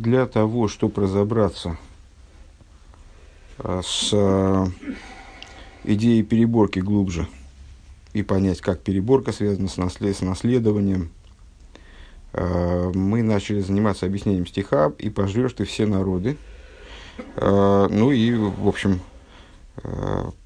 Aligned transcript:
для 0.00 0.26
того, 0.26 0.68
чтобы 0.68 1.02
разобраться 1.02 1.76
с 3.58 4.12
идеей 5.84 6.22
переборки 6.22 6.78
глубже 6.78 7.28
и 8.12 8.22
понять, 8.22 8.60
как 8.60 8.80
переборка 8.80 9.32
связана 9.32 9.68
с, 9.68 9.76
наслед... 9.76 10.16
с 10.16 10.20
наследованием, 10.22 11.10
мы 12.34 13.22
начали 13.22 13.60
заниматься 13.60 14.06
объяснением 14.06 14.46
стиха 14.46 14.92
«И 14.98 15.10
пожрешь 15.10 15.52
ты 15.52 15.64
все 15.64 15.86
народы». 15.86 16.36
Ну 17.36 18.10
и, 18.10 18.34
в 18.34 18.66
общем, 18.66 19.00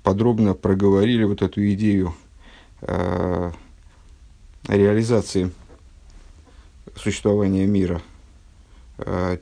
подробно 0.03 0.55
проговорили 0.55 1.25
вот 1.25 1.43
эту 1.43 1.65
идею 1.73 2.15
реализации 4.69 5.53
существования 6.97 7.67
мира 7.67 8.03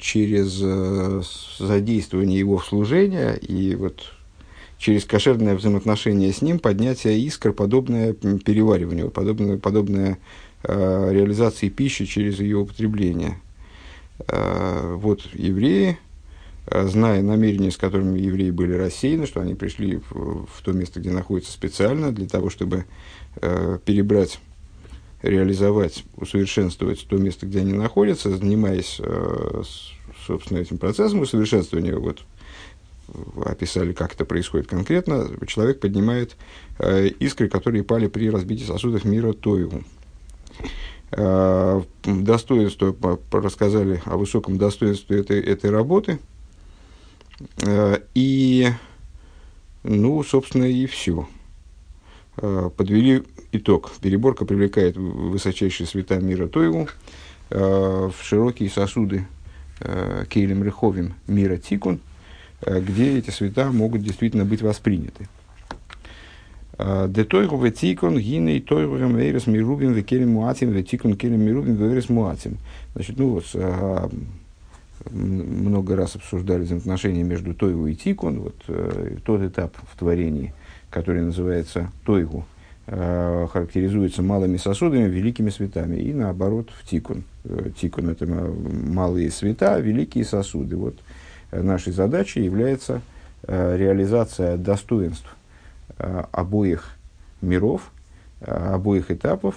через 0.00 0.58
э, 0.60 1.22
задействование 1.58 2.38
его 2.38 2.58
в 2.58 2.66
служение 2.66 3.38
и 3.38 3.76
вот 3.76 4.12
через 4.78 5.04
кошерное 5.04 5.54
взаимоотношение 5.54 6.32
с 6.32 6.42
ним 6.42 6.58
поднятие 6.58 7.20
искр, 7.20 7.52
подобное 7.52 8.12
перевариванию, 8.12 9.10
подобное, 9.10 9.58
подобное 9.58 10.18
э, 10.64 11.08
реализации 11.12 11.68
пищи 11.68 12.04
через 12.04 12.40
ее 12.40 12.58
употребление. 12.58 13.40
Э, 14.28 14.94
вот 14.96 15.22
евреи, 15.32 15.98
э, 16.66 16.86
зная 16.86 17.22
намерения, 17.22 17.70
с 17.70 17.76
которыми 17.76 18.18
евреи 18.18 18.50
были 18.50 18.74
рассеяны, 18.74 19.26
что 19.26 19.40
они 19.40 19.54
пришли 19.54 20.00
в, 20.10 20.46
в 20.46 20.62
то 20.64 20.72
место, 20.72 21.00
где 21.00 21.10
находятся 21.10 21.52
специально, 21.52 22.12
для 22.12 22.26
того, 22.26 22.50
чтобы 22.50 22.86
э, 23.36 23.78
перебрать 23.84 24.40
реализовать, 25.24 26.04
усовершенствовать 26.16 27.06
то 27.08 27.16
место, 27.16 27.46
где 27.46 27.60
они 27.60 27.72
находятся, 27.72 28.36
занимаясь, 28.36 29.00
э, 29.00 29.62
собственно, 30.26 30.58
этим 30.58 30.78
процессом 30.78 31.20
усовершенствования, 31.20 31.96
вот, 31.96 32.24
описали, 33.44 33.92
как 33.92 34.14
это 34.14 34.24
происходит 34.24 34.66
конкретно, 34.66 35.28
человек 35.46 35.80
поднимает 35.80 36.36
э, 36.78 37.08
искры, 37.08 37.48
которые 37.48 37.84
пали 37.84 38.06
при 38.06 38.30
разбитии 38.30 38.64
сосудов 38.64 39.04
мира 39.04 39.32
Тоеву. 39.32 39.82
Э, 41.12 41.82
достоинство, 42.04 43.18
рассказали 43.30 44.02
о 44.04 44.16
высоком 44.16 44.58
достоинстве 44.58 45.20
этой, 45.20 45.40
этой 45.40 45.70
работы. 45.70 46.18
Э, 47.62 47.98
и, 48.14 48.68
ну, 49.82 50.22
собственно, 50.22 50.64
и 50.64 50.86
все. 50.86 51.26
Э, 52.36 52.68
подвели 52.76 53.22
итог. 53.52 53.92
Переборка 54.00 54.44
привлекает 54.44 54.96
высочайшие 54.96 55.86
света 55.86 56.18
мира 56.18 56.48
Тойву 56.48 56.88
э, 57.50 57.58
в 57.58 58.24
широкие 58.24 58.68
сосуды 58.70 59.26
э, 59.80 60.24
Кейлем 60.28 60.64
Реховим 60.64 61.14
мира 61.28 61.56
Тикун, 61.58 62.00
где 62.66 63.18
эти 63.18 63.30
света 63.30 63.70
могут 63.70 64.02
действительно 64.02 64.44
быть 64.44 64.62
восприняты. 64.62 65.28
Де 66.76 67.22
тойру 67.22 67.56
в 67.56 67.70
тикун 67.70 68.18
гиней 68.18 68.60
тойру 68.60 68.96
вейрес 68.96 69.46
мирубим 69.46 69.94
в 69.94 70.02
келем 70.02 70.30
муатим 70.30 70.70
в 70.70 70.82
тикун 70.82 71.16
келем 71.16 71.40
мирубим 71.40 71.76
вейрес 71.76 72.08
муатим. 72.08 72.58
Значит, 72.94 73.16
ну 73.16 73.28
вот, 73.28 74.10
много 75.12 75.94
раз 75.94 76.16
обсуждали 76.16 76.64
взаимоотношения 76.64 77.22
между 77.22 77.54
тойву 77.54 77.86
и 77.86 77.94
тикун. 77.94 78.40
Вот 78.40 78.56
тот 79.24 79.42
этап 79.42 79.76
в 79.88 79.96
творении– 79.96 80.52
который 80.94 81.22
называется 81.22 81.90
Тойгу, 82.06 82.46
э, 82.86 83.48
характеризуется 83.52 84.22
малыми 84.22 84.58
сосудами, 84.58 85.08
великими 85.08 85.50
светами. 85.50 85.96
И 85.96 86.14
наоборот, 86.14 86.70
в 86.70 86.88
Тикун. 86.88 87.24
Э, 87.44 87.70
тикун– 87.76 88.08
это 88.10 88.26
малые 88.26 89.32
света, 89.32 89.76
великие 89.80 90.24
сосуды. 90.24 90.76
Вот 90.76 90.94
э, 91.50 91.60
нашей 91.62 91.92
задачей 91.92 92.44
является 92.44 93.02
реализация 93.46 94.56
достоинств 94.56 95.36
обоих 95.98 96.96
миров, 97.42 97.92
обоих 98.40 99.10
этапов, 99.10 99.56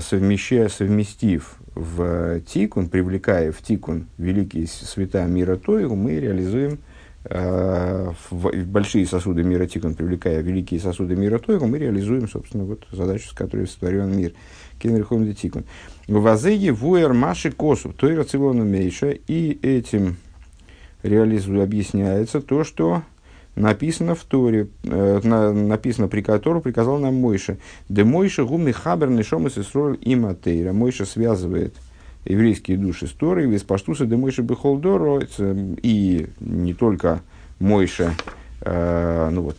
совмещая, 0.00 0.70
совместив 0.70 1.56
в 1.74 2.40
тикун, 2.40 2.88
привлекая 2.88 3.52
в 3.52 3.60
тикун 3.60 4.06
великие 4.16 4.66
света 4.66 5.22
мира 5.26 5.56
Тойгу, 5.56 5.96
мы 5.96 6.18
реализуем– 6.18 6.78
Э, 7.24 8.12
в 8.30 8.50
большие 8.64 9.06
сосуды 9.06 9.42
мира 9.42 9.66
Тикон, 9.66 9.94
привлекая 9.94 10.40
великие 10.40 10.80
сосуды 10.80 11.16
мира 11.16 11.38
Тойру, 11.38 11.66
мы 11.66 11.78
реализуем, 11.78 12.26
собственно, 12.26 12.64
вот 12.64 12.86
задачу, 12.92 13.28
с 13.28 13.32
которой 13.32 13.66
сотворен 13.66 14.16
мир. 14.16 14.32
Кенрихом 14.78 15.26
де 15.26 15.34
Тикон. 15.34 15.64
Вазеги 16.08 16.70
вуэр 16.70 17.12
маши 17.12 17.50
косу, 17.50 17.92
Тойра 17.92 18.24
цивону 18.24 18.64
мейша, 18.64 19.10
и 19.10 19.58
этим 19.60 20.16
реализует, 21.02 21.62
объясняется 21.62 22.40
то, 22.40 22.64
что 22.64 23.02
написано 23.54 24.14
в 24.14 24.24
Торе, 24.24 24.68
э, 24.84 25.20
на, 25.22 25.52
написано 25.52 26.08
при 26.08 26.22
котором 26.22 26.62
приказал 26.62 26.98
нам 26.98 27.16
Мойша. 27.16 27.58
Де 27.90 28.02
Мойша 28.02 28.44
гумный 28.44 28.72
хабер 28.72 29.10
нишом 29.10 29.46
и 29.46 29.50
сестрой 29.50 29.96
има. 29.96 30.34
Мойша 30.72 31.04
связывает– 31.04 31.74
еврейские 32.24 32.76
души 32.76 33.06
с 33.06 33.12
Торой, 33.12 33.46
вес 33.46 33.62
паштуса 33.62 34.06
де 34.06 34.16
Мойша 34.16 34.42
Бехолдоро, 34.42 35.22
и 35.38 36.26
не 36.40 36.74
только 36.74 37.22
Мойша, 37.58 38.14
э, 38.60 39.30
ну 39.30 39.42
вот, 39.42 39.58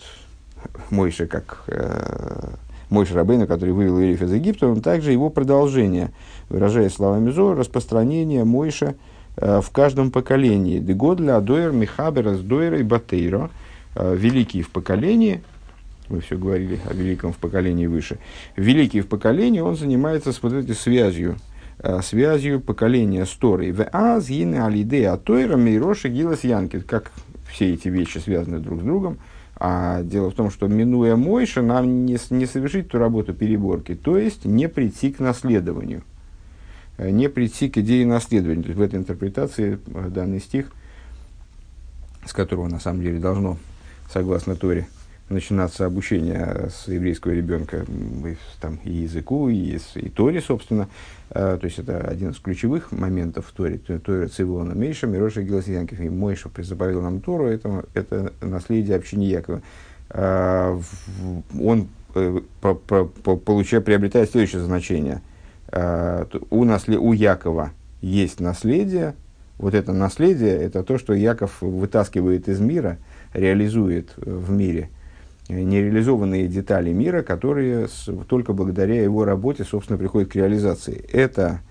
Мойша 0.90 1.28
как 1.28 1.64
э, 1.68 2.54
Мойша 2.90 3.16
Рабейна, 3.16 3.48
который 3.48 3.74
вывел 3.74 4.00
евреев 4.00 4.22
из 4.22 4.34
Египта, 4.34 4.68
он 4.68 4.82
также 4.82 5.12
его 5.12 5.30
продолжение, 5.30 6.12
выражая 6.50 6.90
словами 6.90 7.32
Зора, 7.32 7.58
распространение 7.58 8.44
Мойша 8.44 8.96
э, 9.38 9.62
в 9.62 9.70
каждом 9.72 10.12
поколении. 10.12 10.80
Дегодля, 10.80 11.38
Адоер, 11.38 11.72
Михабера, 11.72 12.36
Сдойра 12.36 12.80
и 12.80 12.84
Батейро, 12.84 13.50
э, 13.96 14.16
великий 14.16 14.62
в 14.62 14.70
поколении, 14.70 15.42
мы 16.10 16.20
все 16.20 16.38
говорили 16.38 16.80
о 16.90 16.94
великом 16.94 17.32
в 17.32 17.38
поколении 17.38 17.88
выше, 17.88 18.20
великий 18.58 19.00
в 19.00 19.08
поколении, 19.08 19.62
он 19.62 19.78
занимается 19.78 20.34
с 20.34 20.44
вот 20.44 20.52
этой 20.52 20.76
связью 20.76 21.38
связью 22.04 22.62
поколения 22.62 23.26
с 23.26 23.32
Торой. 23.32 23.72
В 23.72 23.88
аз 23.92 24.28
гины 24.28 24.56
алиде 24.56 25.08
атойра 25.08 25.58
мейроши 25.58 26.10
гилас 26.10 26.44
янкит. 26.44 26.84
Как 26.84 27.12
все 27.52 27.74
эти 27.74 27.90
вещи 27.90 28.18
связаны 28.18 28.60
друг 28.60 28.82
с 28.82 28.84
другом. 28.84 29.18
А 29.64 30.02
дело 30.02 30.32
в 30.32 30.34
том, 30.34 30.50
что 30.50 30.68
минуя 30.68 31.16
Мойша, 31.16 31.62
нам 31.62 32.06
не, 32.08 32.18
не 32.32 32.46
совершить 32.48 32.88
ту 32.88 32.98
работу 32.98 33.34
переборки, 33.34 33.94
то 33.94 34.18
есть 34.18 34.44
не 34.44 34.68
прийти 34.68 35.12
к 35.12 35.20
наследованию, 35.20 36.02
э, 36.98 37.12
не 37.12 37.30
прийти 37.30 37.70
к 37.70 37.78
идее 37.78 38.08
наследования. 38.08 38.64
То 38.64 38.70
есть 38.70 38.80
в 38.80 38.82
этой 38.82 38.98
интерпретации 38.98 39.78
э, 39.86 40.10
данный 40.10 40.40
стих, 40.40 40.72
с 42.26 42.34
которого 42.34 42.68
на 42.70 42.80
самом 42.80 43.04
деле 43.04 43.20
должно, 43.20 43.58
согласно 44.12 44.56
Торе, 44.56 44.88
начинаться 45.32 45.86
обучение 45.86 46.70
с 46.70 46.88
еврейского 46.88 47.32
ребенка 47.32 47.86
там, 48.60 48.80
и 48.84 48.92
языку, 48.92 49.50
и, 49.50 49.80
и 49.96 50.10
Торе, 50.10 50.42
собственно. 50.42 50.90
А, 51.30 51.58
то 51.58 51.66
есть 51.66 51.80
это 51.80 52.00
один 52.00 52.32
из 52.32 52.38
ключевых 52.40 52.92
моментов 52.92 53.48
в 53.48 53.52
Торе. 53.54 53.78
Торе 53.78 54.28
Цивона 54.28 54.76
Мейша, 54.76 55.08
Мироша 55.08 55.42
Гиласиянкив. 55.42 56.00
И 56.00 56.10
Мойша 56.10 56.50
заповедал 56.58 57.02
нам 57.02 57.22
Тору, 57.22 57.46
это, 57.46 57.86
это 57.94 58.34
наследие 58.42 58.98
общины 58.98 59.24
Якова. 59.24 59.62
А, 60.10 60.80
он 61.60 61.88
э, 62.16 62.42
по, 62.60 62.76
по, 62.76 63.06
по, 63.06 63.38
получая, 63.38 63.82
приобретает 63.82 64.30
следующее 64.30 64.62
значение. 64.62 65.22
А, 65.68 66.28
у, 66.50 66.66
наслед, 66.66 67.00
у 67.00 67.14
Якова 67.14 67.72
есть 68.02 68.40
наследие, 68.40 69.16
вот 69.58 69.74
это 69.74 69.94
наследие, 69.94 70.58
это 70.58 70.84
то, 70.84 70.98
что 70.98 71.14
Яков 71.14 71.62
вытаскивает 71.62 72.50
из 72.50 72.60
мира, 72.60 72.98
реализует 73.34 74.14
в 74.18 74.52
мире– 74.52 74.90
нереализованные 75.52 76.48
детали 76.48 76.92
мира, 76.92 77.22
которые 77.22 77.88
с, 77.88 78.10
только 78.28 78.54
благодаря 78.54 79.02
его 79.02 79.26
работе, 79.26 79.64
собственно, 79.64 79.98
приходят 79.98 80.32
к 80.32 80.36
реализации. 80.36 81.06
Это, 81.12 81.62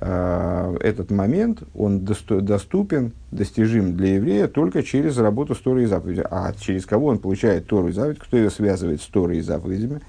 э, 0.00 0.76
этот 0.80 1.10
момент, 1.10 1.62
он 1.74 2.00
досто, 2.00 2.40
доступен, 2.40 3.12
достижим 3.30 3.96
для 3.96 4.14
еврея 4.14 4.48
только 4.48 4.82
через 4.82 5.18
работу 5.18 5.54
с 5.54 5.58
Торой 5.58 5.84
и 5.84 5.86
заповедью. 5.86 6.26
А 6.30 6.52
через 6.54 6.86
кого 6.86 7.06
он 7.06 7.18
получает 7.18 7.66
Тору 7.66 7.88
и 7.88 7.92
заповедь? 7.92 8.18
Кто 8.18 8.36
ее 8.36 8.50
связывает 8.50 9.00
с 9.00 9.06
Торой 9.06 9.38
и 9.38 9.42
заповедями? 9.42 10.00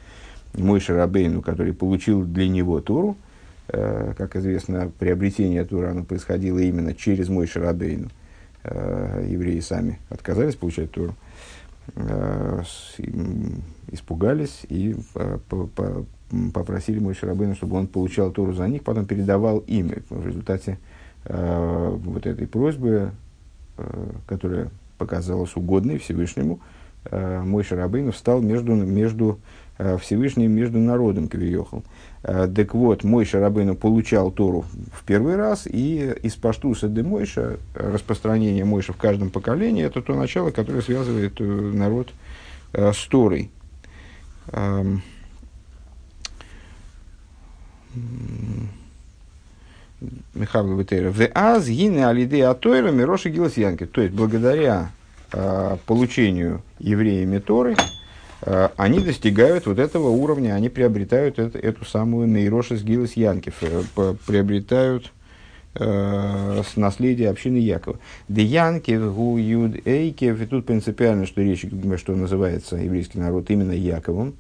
Мой 0.54 0.80
Шарабейну, 0.80 1.42
который 1.42 1.74
получил 1.74 2.24
для 2.24 2.48
него 2.48 2.82
Тору. 2.82 3.16
Э, 3.68 4.14
как 4.18 4.36
известно, 4.36 4.92
приобретение 5.00 5.64
Торы 5.64 5.88
оно 5.88 6.04
происходило 6.04 6.60
именно 6.60 6.94
через 6.94 7.30
Мой 7.30 7.48
Шарабейну. 7.48 8.10
Э, 8.64 9.26
евреи 9.28 9.60
сами 9.60 10.00
отказались 10.10 10.56
получать 10.56 10.92
Тору. 10.92 11.16
Испугались 13.92 14.62
и 14.70 14.96
э, 15.16 15.40
попросили 16.54 17.00
мой 17.00 17.14
Шарабейна, 17.14 17.56
чтобы 17.56 17.78
он 17.78 17.88
получал 17.88 18.32
Тору 18.32 18.54
за 18.54 18.68
них, 18.68 18.84
потом 18.84 19.06
передавал 19.06 19.60
им. 19.60 19.92
В 20.10 20.26
результате 20.26 20.78
э, 21.26 21.98
вот 22.04 22.26
этой 22.26 22.48
просьбы, 22.48 23.12
которая 24.28 24.70
показалась 24.98 25.56
угодной 25.56 25.98
Всевышнему, 25.98 26.60
мой 27.12 27.64
Шарабейн 27.64 28.12
встал 28.12 28.42
между, 28.42 28.76
между 28.76 29.40
Всевышний 30.02 30.48
между 30.48 30.80
народом 30.80 31.28
Квиехал. 31.28 31.84
Так 32.22 32.76
вот, 32.76 33.04
Мойша 33.04 33.40
Рабейну 33.40 33.76
получал 33.76 34.32
Тору 34.32 34.66
в 34.94 35.04
первый 35.06 35.36
раз, 35.36 35.66
и 35.66 36.14
из 36.22 36.36
Паштуса 36.36 36.88
де 36.88 37.02
Мойша, 37.02 37.58
распространение 37.74 38.64
Мойша 38.64 38.94
в 38.94 38.98
каждом 38.98 39.30
поколении, 39.30 39.84
это 39.84 40.02
то 40.02 40.14
начало, 40.14 40.52
которое 40.52 40.82
связывает 40.82 41.40
народ 41.40 42.14
с 42.74 43.08
Торой. 43.08 43.50
Михаил 50.34 50.78
Бетейра. 50.78 51.12
В 51.12 51.22
аз 51.34 51.68
гине 51.68 52.08
алиде 52.08 52.46
атойра 52.46 52.92
мироши 52.92 53.30
гилосьянки. 53.30 53.86
То 53.86 54.02
есть, 54.02 54.14
благодаря 54.14 54.92
э, 55.32 55.78
получению 55.86 56.64
евреями 56.80 57.38
Торы, 57.40 57.74
э, 57.74 57.76
они 58.76 59.00
достигают 59.00 59.68
вот 59.68 59.78
этого 59.78 60.10
уровня, 60.10 60.54
они 60.54 60.70
приобретают 60.70 61.38
это, 61.38 61.60
эту 61.60 61.86
самую 61.86 62.28
Мейроши 62.28 62.76
с 62.76 62.84
Гилос 62.84 63.14
Янкев, 63.14 63.56
э, 63.62 64.16
приобретают 64.26 65.12
э, 65.76 66.64
с 66.66 66.76
наследия 66.76 67.30
общины 67.30 67.58
Якова. 67.58 68.00
Де 68.28 68.44
Янкев, 68.44 69.14
Гу, 69.14 69.38
Юд, 69.38 69.86
Эйкев, 69.86 70.42
и 70.42 70.46
тут 70.48 70.66
принципиально, 70.66 71.28
что 71.28 71.42
речь, 71.42 71.66
что 71.98 72.16
называется 72.16 72.78
еврейский 72.78 73.20
народ 73.20 73.52
именно 73.52 73.74
Яковом, 73.74 74.34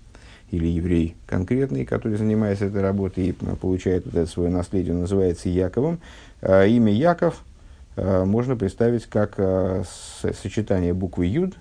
или 0.49 0.65
еврей 0.65 1.15
конкретный, 1.27 1.85
который 1.85 2.17
занимается 2.17 2.65
этой 2.65 2.81
работой 2.81 3.27
и 3.27 3.31
получает 3.31 4.05
вот 4.05 4.15
это 4.15 4.29
свое 4.29 4.49
наследие, 4.49 4.93
называется 4.93 5.47
Яковом. 5.47 5.99
Имя 6.41 6.91
Яков 6.91 7.41
можно 7.95 8.57
представить 8.57 9.05
как 9.05 9.37
сочетание 10.41 10.93
буквы 10.93 11.27
Юд 11.27 11.53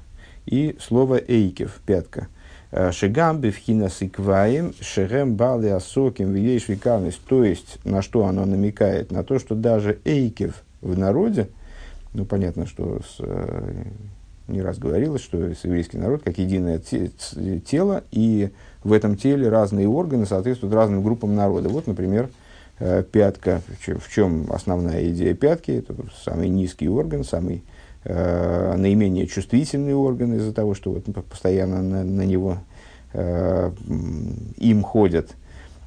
и 0.47 0.77
слова 0.81 1.19
Эйкев, 1.19 1.81
пятка. 1.87 2.29
Шигам 2.93 3.41
бифхина 3.41 3.91
сикваем, 3.91 4.75
шерем 4.81 5.35
бали 5.35 5.69
асоким 5.69 6.33
виеш 6.33 6.69
викарность. 6.69 7.21
То 7.27 7.43
есть, 7.43 7.79
на 7.85 8.01
что 8.01 8.27
оно 8.27 8.45
намекает? 8.47 9.11
На 9.11 9.25
то, 9.25 9.39
что 9.39 9.55
даже 9.55 9.99
Эйкев 10.05 10.63
в 10.81 10.97
народе, 10.97 11.49
ну, 12.15 12.25
понятно, 12.25 12.67
что 12.67 13.01
с, 13.01 13.21
не 14.47 14.63
раз 14.63 14.79
говорилось, 14.79 15.23
что 15.23 15.39
еврейский 15.39 15.99
народ 15.99 16.23
как 16.25 16.39
единое 16.39 16.79
тело, 16.79 18.05
и 18.11 18.51
в 18.85 18.93
этом 18.93 19.17
теле 19.17 19.49
разные 19.49 19.89
органы 19.89 20.27
соответствуют 20.27 20.75
разным 20.75 21.03
группам 21.03 21.35
народа. 21.35 21.69
Вот, 21.69 21.87
например, 21.87 22.29
э, 22.79 23.03
пятка. 23.03 23.63
В 23.79 24.13
чем 24.13 24.47
основная 24.51 25.09
идея 25.11 25.35
пятки? 25.35 25.73
Это 25.73 25.95
самый 26.25 26.49
низкий 26.49 26.89
орган, 26.89 27.25
самый 27.25 27.63
э, 28.05 28.75
наименее 28.76 29.26
чувствительный 29.26 29.94
орган 29.94 30.35
из-за 30.35 30.52
того, 30.52 30.75
что 30.75 30.93
вот 30.93 31.05
постоянно 31.29 31.82
на, 31.82 32.05
на 32.05 32.23
него 32.23 32.58
э, 33.12 33.70
им 34.56 34.82
ходят 34.82 35.37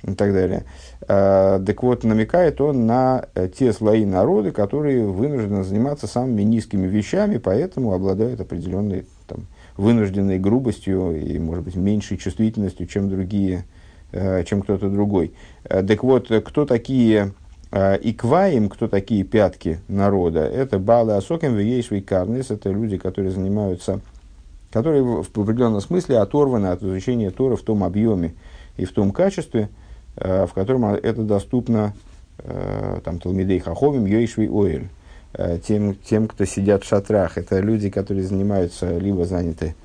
и 0.04 0.14
так 0.14 0.34
далее. 0.34 0.66
Э, 1.08 1.62
так 1.66 1.84
вот, 1.84 2.04
намекает 2.04 2.62
он 2.62 2.86
на 2.86 3.26
те 3.58 3.74
слои 3.74 4.06
народа, 4.06 4.52
которые 4.52 5.06
вынуждены 5.06 5.64
заниматься 5.64 6.08
самыми 6.08 6.44
низкими 6.44 6.88
вещами, 6.88 7.38
поэтому 7.38 7.94
обладают 7.94 8.42
определенной 8.42 9.06
там, 9.28 9.48
вынужденной 9.78 10.40
грубостью 10.40 11.20
и, 11.20 11.40
может 11.40 11.64
быть, 11.64 11.76
меньшей 11.76 12.18
чувствительностью, 12.18 12.88
чем 12.88 13.10
другие, 13.10 13.66
э, 14.12 14.44
чем 14.44 14.62
кто-то 14.62 14.90
другой. 14.90 15.34
Э, 15.64 15.84
так 15.84 16.04
вот, 16.04 16.32
кто 16.46 16.66
такие 16.66 17.34
э, 17.74 17.98
икваим, 18.02 18.70
кто 18.70 18.88
такие 18.88 19.24
пятки 19.24 19.80
народа? 19.88 20.46
Это 20.46 20.80
балы 20.80 21.14
асоким 21.14 21.56
вейшвей 21.56 22.02
карнес, 22.02 22.52
это 22.52 22.70
люди, 22.70 22.98
которые 22.98 23.32
занимаются, 23.32 24.00
которые 24.72 25.04
в 25.04 25.38
определенном 25.38 25.82
смысле 25.82 26.20
оторваны 26.20 26.68
от 26.68 26.82
изучения 26.84 27.32
Тора 27.32 27.56
в 27.56 27.62
том 27.64 27.84
объеме 27.84 28.36
и 28.78 28.86
в 28.86 28.92
том 28.92 29.12
качестве, 29.12 29.70
в 30.16 30.50
котором 30.54 30.86
это 30.86 31.24
доступно 31.24 31.94
там, 33.04 33.20
Талмидей 33.20 33.60
Хаховим, 33.60 34.06
Йойшвей 34.06 34.48
Оэль. 34.48 34.88
Тем, 35.66 35.96
тем, 35.96 36.28
кто 36.28 36.46
сидят 36.46 36.84
в 36.84 36.88
шатрах. 36.88 37.40
Это 37.40 37.60
люди, 37.60 37.90
которые 37.90 38.24
занимаются, 38.24 38.98
либо 39.00 39.26
заняты 39.26 39.76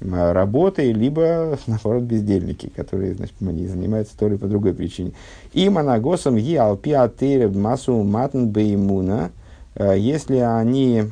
работой, 0.00 0.92
либо, 0.92 1.58
наоборот, 1.66 2.04
бездельники, 2.04 2.70
которые 2.74 3.14
значит, 3.14 3.40
не 3.40 3.66
занимаются 3.66 4.16
то 4.16 4.28
ли 4.28 4.36
по 4.36 4.46
другой 4.46 4.74
причине. 4.74 5.12
И 5.52 5.68
моногосом 5.68 6.36
е 6.36 6.58
алпи 6.60 6.92
атерев 6.92 7.54
массу 7.54 8.02
матн 8.02 8.46
беймуна, 8.46 9.30
э, 9.74 9.96
если 9.98 10.36
они 10.36 11.04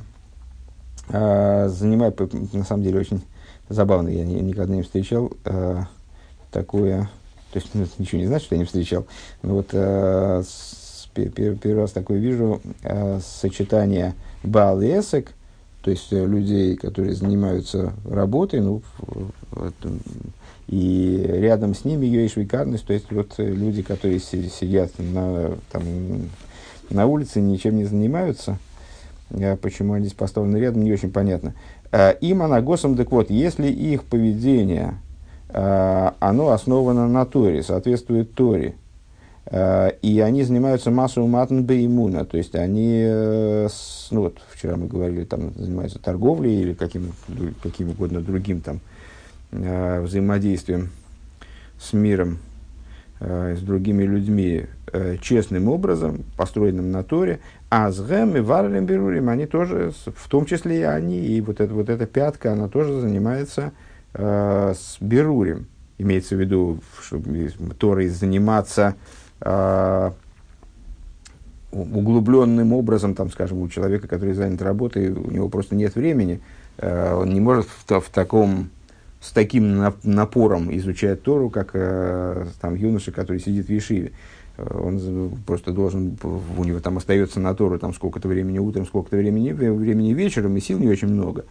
э, 1.09 1.69
занимают, 1.69 2.21
на 2.53 2.65
самом 2.65 2.83
деле, 2.83 3.00
очень 3.00 3.23
забавно, 3.69 4.09
я 4.09 4.25
никогда 4.25 4.75
не 4.75 4.83
встречал 4.83 5.33
такое, 6.53 7.11
то 7.53 7.59
есть 7.59 7.71
ну, 7.75 7.85
ничего 7.99 8.21
не 8.21 8.27
значит, 8.29 8.47
что 8.47 8.55
я 8.55 8.61
не 8.61 8.65
встречал, 8.65 9.06
но 9.43 9.55
вот 9.55 9.75
первый, 11.17 11.75
раз 11.75 11.93
такое 11.93 12.19
вижу 12.19 12.61
э, 12.83 13.21
сочетание 13.21 14.15
бал 14.43 14.81
и 14.81 14.87
эсек, 14.87 15.33
то 15.87 15.93
есть 15.93 16.12
э, 16.12 16.27
людей, 16.27 16.75
которые 16.75 17.15
занимаются 17.15 17.93
работой, 18.05 18.61
ну, 18.61 18.83
и 20.67 21.25
рядом 21.29 21.77
с 21.77 21.85
ними 21.85 22.06
ее 22.06 22.29
швейкарность, 22.29 22.85
то 22.85 22.93
есть 22.93 23.12
вот 23.12 23.35
э, 23.38 23.44
люди, 23.44 23.83
которые 23.83 24.19
сидят 24.19 24.91
на, 24.99 25.53
там, 25.71 25.85
на 26.91 27.06
улице, 27.06 27.41
ничем 27.41 27.77
не 27.77 27.85
занимаются, 27.85 28.59
а 29.31 29.55
почему 29.55 29.93
они 29.93 30.06
здесь 30.06 30.19
поставлены 30.19 30.56
рядом, 30.56 30.83
не 30.83 30.93
очень 30.93 31.12
понятно. 31.12 31.55
А, 31.93 32.11
им 32.11 32.43
анагосом, 32.43 32.97
так 32.97 33.12
вот, 33.12 33.31
если 33.31 33.69
их 33.69 34.03
поведение, 34.03 34.94
а, 35.50 36.17
оно 36.19 36.50
основано 36.50 37.06
на 37.06 37.25
Торе, 37.27 37.62
соответствует 37.62 38.35
Торе, 38.35 38.75
и 39.51 40.21
они 40.25 40.43
занимаются 40.43 40.91
массовым 40.91 41.31
матн 41.31 41.61
иммуна, 41.61 42.25
то 42.25 42.37
есть 42.37 42.57
они, 42.57 43.03
э, 43.05 43.69
ну 44.11 44.23
вот 44.23 44.41
вчера 44.51 44.77
мы 44.77 44.89
говорили, 44.89 45.25
там 45.25 45.53
занимаются 45.55 46.01
торговлей 46.01 46.63
или 46.63 46.75
каким, 46.75 47.13
каким 47.63 47.91
угодно 47.91 48.21
другим 48.21 48.61
там 48.61 48.81
э, 49.53 50.01
взаимодействием 50.01 50.91
с 51.81 51.93
миром, 51.93 52.39
с 53.21 53.61
другими 53.61 54.03
людьми 54.03 54.67
честным 55.23 55.69
образом, 55.69 56.25
построенным 56.37 56.91
на 56.91 57.03
Торе, 57.03 57.41
а 57.71 57.91
с 57.91 58.01
Гэм 58.01 58.37
и 58.37 58.41
Варлем 58.41 58.85
Берурим, 58.85 59.29
они 59.29 59.47
тоже, 59.47 59.93
в 60.05 60.29
том 60.29 60.45
числе 60.45 60.81
и 60.81 60.83
они, 60.83 61.25
и 61.25 61.41
вот, 61.41 61.61
это, 61.61 61.73
вот 61.73 61.89
эта 61.89 62.07
пятка, 62.07 62.53
она 62.53 62.69
тоже 62.69 63.01
занимается 63.01 63.73
с 64.13 64.97
Берурим. 65.01 65.67
Имеется 65.99 66.37
в 66.37 66.41
виду, 66.41 66.81
чтобы 67.01 67.51
Торой 67.79 68.09
заниматься 68.09 68.97
э, 68.97 69.25
углубленным 71.77 72.73
образом, 72.73 73.15
там, 73.15 73.31
скажем, 73.31 73.59
у 73.59 73.69
человека, 73.69 74.09
который 74.09 74.35
занят 74.35 74.62
работой, 74.62 75.11
у 75.11 75.31
него 75.31 75.49
просто 75.49 75.75
нет 75.75 75.94
времени, 75.94 76.40
э, 76.78 77.14
он 77.14 77.31
не 77.31 77.40
может 77.40 77.66
в, 77.66 78.00
в 78.00 78.09
таком, 78.11 78.71
с 79.21 79.33
таким 79.33 79.93
напором 80.02 80.75
изучать 80.76 81.23
Тору, 81.23 81.50
как 81.50 81.71
э, 81.75 82.47
там, 82.61 82.75
юноша, 82.75 83.12
который 83.12 83.40
сидит 83.40 83.66
в 83.66 83.71
Ешиве. 83.71 84.12
Он 84.59 85.33
просто 85.47 85.71
должен, 85.71 86.16
у 86.23 86.64
него 86.64 86.81
там 86.81 86.97
остается 86.97 87.40
на 87.40 87.55
Тору 87.55 87.78
там 87.78 87.93
сколько-то 87.93 88.26
времени 88.26 88.59
утром, 88.59 88.87
сколько-то 88.87 89.19
времени, 89.19 89.52
времени 89.52 90.14
вечером, 90.14 90.57
и 90.57 90.61
сил 90.61 90.78
не 90.78 90.88
очень 90.88 91.09
много. 91.09 91.45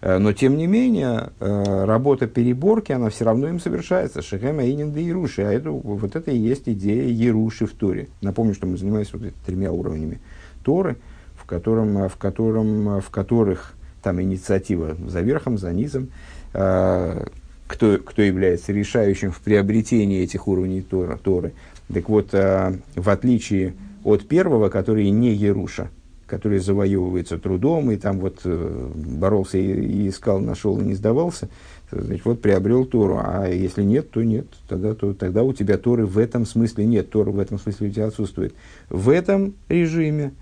Э, 0.00 0.18
но, 0.18 0.32
тем 0.32 0.56
не 0.56 0.66
менее, 0.66 1.30
э, 1.40 1.84
работа 1.84 2.26
переборки, 2.26 2.92
она 2.92 3.10
все 3.10 3.24
равно 3.24 3.48
им 3.48 3.60
совершается. 3.60 4.22
Шехема 4.22 4.64
Инин 4.64 4.92
да 4.92 5.00
Еруши. 5.00 5.42
А 5.42 5.52
это, 5.52 5.70
вот 5.70 6.14
это 6.14 6.30
и 6.30 6.38
есть 6.38 6.68
идея 6.68 7.08
Еруши 7.08 7.66
в 7.66 7.72
Торе. 7.72 8.08
Напомню, 8.20 8.54
что 8.54 8.66
мы 8.66 8.76
занимаемся 8.76 9.16
вот 9.16 9.26
этими 9.26 9.36
тремя 9.44 9.72
уровнями 9.72 10.20
Торы, 10.64 10.96
в, 11.34 11.44
котором, 11.46 12.08
в, 12.08 12.16
котором, 12.16 13.00
в 13.00 13.10
которых 13.10 13.74
там 14.02 14.22
инициатива 14.22 14.96
за 15.06 15.20
верхом, 15.20 15.58
за 15.58 15.72
низом, 15.72 16.10
э, 16.54 17.26
кто, 17.66 17.98
кто 17.98 18.22
является 18.22 18.72
решающим 18.72 19.32
в 19.32 19.40
приобретении 19.40 20.22
этих 20.22 20.46
уровней. 20.48 20.82
Торы. 20.82 21.52
Так 21.92 22.08
вот, 22.08 22.32
в 22.32 23.10
отличие 23.10 23.74
от 24.04 24.26
первого, 24.26 24.68
который 24.68 25.10
не 25.10 25.34
Еруша, 25.34 25.90
который 26.28 26.58
завоевывается 26.58 27.38
трудом, 27.38 27.90
и 27.90 27.96
там 27.96 28.20
вот 28.20 28.40
э, 28.44 28.90
боролся 28.94 29.56
и, 29.56 30.08
искал, 30.08 30.40
нашел 30.40 30.78
и 30.78 30.84
не 30.84 30.94
сдавался, 30.94 31.48
значит, 31.90 32.24
вот 32.26 32.42
приобрел 32.42 32.84
Тору. 32.84 33.18
А 33.20 33.48
если 33.48 33.82
нет, 33.82 34.10
то 34.10 34.22
нет. 34.22 34.46
Тогда, 34.68 34.94
то, 34.94 35.14
тогда 35.14 35.42
у 35.42 35.52
тебя 35.54 35.78
Торы 35.78 36.06
в 36.06 36.18
этом 36.18 36.44
смысле 36.44 36.84
нет. 36.84 37.10
Тора 37.10 37.30
в 37.30 37.38
этом 37.38 37.58
смысле 37.58 37.88
у 37.88 37.90
тебя 37.90 38.06
отсутствует. 38.06 38.54
В 38.90 39.08
этом 39.08 39.54
режиме, 39.68 40.32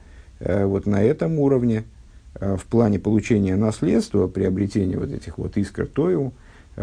э, 0.40 0.66
вот 0.66 0.86
на 0.86 1.02
этом 1.02 1.38
уровне, 1.38 1.84
э, 2.34 2.56
в 2.56 2.64
плане 2.64 2.98
получения 2.98 3.54
наследства, 3.54 4.26
приобретения 4.26 4.98
вот 4.98 5.12
этих 5.12 5.38
вот 5.38 5.56
искр 5.56 5.86
Тою, 5.86 6.32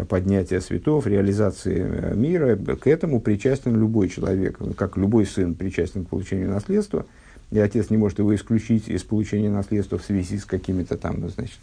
поднятия 0.08 0.60
светов, 0.60 1.06
реализации 1.06 2.14
мира, 2.16 2.56
к 2.56 2.88
этому 2.88 3.20
причастен 3.20 3.78
любой 3.78 4.08
человек. 4.08 4.58
Как 4.76 4.96
любой 4.96 5.24
сын 5.24 5.54
причастен 5.54 6.04
к 6.04 6.08
получению 6.08 6.48
наследства– 6.48 7.04
и 7.50 7.58
отец 7.58 7.90
не 7.90 7.96
может 7.96 8.18
его 8.18 8.34
исключить 8.34 8.88
из 8.88 9.02
получения 9.02 9.50
наследства 9.50 9.98
в 9.98 10.04
связи 10.04 10.38
с 10.38 10.44
какими-то 10.44 10.96
там, 10.96 11.20
ну, 11.20 11.28
значит, 11.28 11.58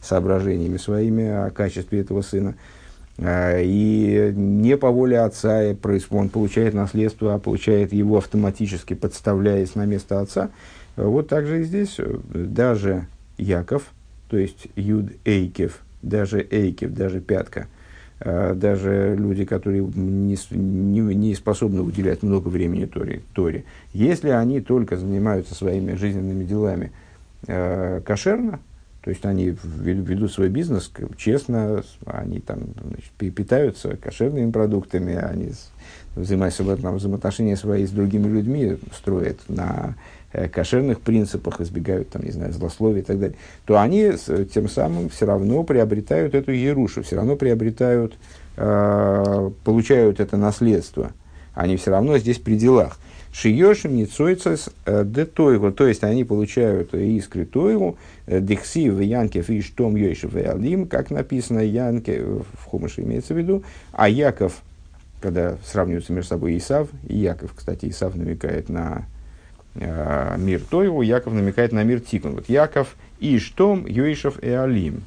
соображениями 0.00 0.76
своими 0.76 1.26
о 1.26 1.50
качестве 1.50 2.00
этого 2.00 2.22
сына. 2.22 2.54
э, 3.18 3.62
и 3.64 4.32
не 4.34 4.76
по 4.76 4.90
воле 4.90 5.20
отца 5.20 5.62
он 6.10 6.28
получает 6.28 6.74
наследство, 6.74 7.34
а 7.34 7.38
получает 7.38 7.92
его 7.92 8.18
автоматически, 8.18 8.94
подставляясь 8.94 9.74
на 9.74 9.86
место 9.86 10.20
отца. 10.20 10.50
Вот 10.96 11.28
так 11.28 11.46
же 11.46 11.60
и 11.60 11.64
здесь 11.64 11.98
даже 12.32 13.06
Яков, 13.36 13.92
то 14.28 14.36
есть 14.36 14.68
Юд 14.76 15.12
Эйкев, 15.24 15.82
даже 16.02 16.46
Эйкев, 16.50 16.92
даже 16.92 17.20
пятка, 17.20 17.68
даже 18.54 19.14
люди, 19.16 19.44
которые 19.44 19.82
не, 19.84 20.38
не, 20.50 21.00
не 21.00 21.34
способны 21.34 21.82
уделять 21.82 22.22
много 22.22 22.48
времени 22.48 22.86
Торе, 22.86 23.22
Торе, 23.34 23.64
если 23.92 24.30
они 24.30 24.60
только 24.60 24.96
занимаются 24.96 25.54
своими 25.54 25.94
жизненными 25.94 26.44
делами 26.44 26.92
э, 27.46 28.00
кошерно, 28.04 28.60
то 29.02 29.10
есть 29.10 29.24
они 29.24 29.56
ведут 29.62 30.32
свой 30.32 30.48
бизнес 30.48 30.90
честно, 31.16 31.84
они 32.06 32.40
там 32.40 32.60
значит, 32.82 33.12
питаются 33.34 33.96
кошерными 33.96 34.50
продуктами, 34.50 35.14
они 35.14 35.52
взаимоотношения 36.16 37.56
свои 37.56 37.86
с 37.86 37.90
другими 37.90 38.26
людьми 38.26 38.78
строят 38.92 39.38
на 39.48 39.94
кошерных 40.52 41.00
принципах, 41.00 41.60
избегают 41.60 42.10
там, 42.10 42.22
не 42.22 42.30
знаю, 42.30 42.52
злословия 42.52 43.02
и 43.02 43.04
так 43.04 43.18
далее, 43.18 43.36
то 43.64 43.80
они 43.80 44.12
тем 44.52 44.68
самым 44.68 45.08
все 45.08 45.26
равно 45.26 45.62
приобретают 45.64 46.34
эту 46.34 46.52
ерушу, 46.52 47.02
все 47.02 47.16
равно 47.16 47.36
приобретают, 47.36 48.18
э, 48.56 49.50
получают 49.64 50.20
это 50.20 50.36
наследство. 50.36 51.12
Они 51.54 51.76
все 51.76 51.90
равно 51.90 52.18
здесь 52.18 52.38
при 52.38 52.56
делах. 52.56 52.98
Шиешим 53.32 53.96
ницойцес 53.96 54.70
э, 54.84 55.04
де 55.04 55.24
тойгу, 55.24 55.72
то 55.72 55.86
есть 55.86 56.04
они 56.04 56.24
получают 56.24 56.94
искры 56.94 57.44
тойгу, 57.44 57.98
э, 58.26 58.40
дихси 58.40 58.88
в 58.90 59.00
янке 59.00 59.42
фиш 59.42 59.70
том 59.70 59.96
и 59.96 60.14
алим, 60.40 60.86
как 60.86 61.10
написано 61.10 61.60
янке, 61.60 62.22
в 62.22 62.64
Хумыше 62.64 63.02
имеется 63.02 63.34
в 63.34 63.38
виду, 63.38 63.62
а 63.92 64.08
Яков, 64.08 64.62
когда 65.20 65.56
сравниваются 65.64 66.12
между 66.12 66.28
собой 66.28 66.56
Исав, 66.56 66.88
и 67.06 67.18
Яков, 67.18 67.52
кстати, 67.54 67.90
Исав 67.90 68.14
намекает 68.14 68.70
на 68.70 69.04
э, 69.04 69.15
мир 69.76 70.60
Тойгу, 70.70 71.02
Яков 71.02 71.34
намекает 71.34 71.72
на 71.72 71.82
мир 71.84 72.00
Тикун. 72.00 72.32
Вот 72.32 72.48
Яков 72.48 72.96
и 73.20 73.38
Штом 73.38 73.86
Йойшев 73.86 74.38
и 74.42 74.50
Алим. 74.50 75.02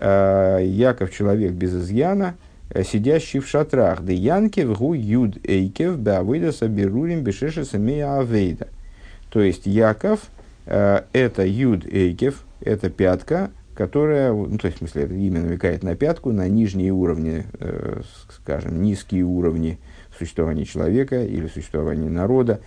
Э, 0.00 0.60
Яков 0.62 1.12
человек 1.12 1.52
без 1.52 1.74
изъяна, 1.74 2.34
Э, 2.74 2.84
сидящий 2.84 3.40
в 3.40 3.48
шатрах. 3.48 4.02
Де 4.02 4.14
янкев 4.14 4.78
гу 4.78 4.94
юд 4.94 5.36
эйкев 5.44 5.98
беавыда 5.98 6.52
соберурим 6.52 7.22
бешеша 7.22 7.64
самия 7.64 8.18
авейда. 8.18 8.68
То 9.30 9.40
есть 9.40 9.66
Яков 9.66 10.20
э, 10.66 11.02
это 11.12 11.44
юд 11.44 11.84
эйкев, 11.86 12.44
это 12.60 12.88
пятка, 12.88 13.50
которая, 13.74 14.32
ну, 14.32 14.58
то 14.58 14.66
есть, 14.66 14.76
в 14.76 14.78
смысле, 14.78 15.02
это 15.02 15.14
имя 15.14 15.40
намекает 15.40 15.82
на 15.82 15.94
пятку, 15.96 16.32
на 16.32 16.48
нижние 16.48 16.92
уровни, 16.92 17.44
э, 17.58 18.00
скажем, 18.30 18.82
низкие 18.82 19.24
уровни 19.24 19.78
существования 20.16 20.64
человека 20.64 21.22
или 21.22 21.48
существования 21.48 22.08
народа 22.08 22.60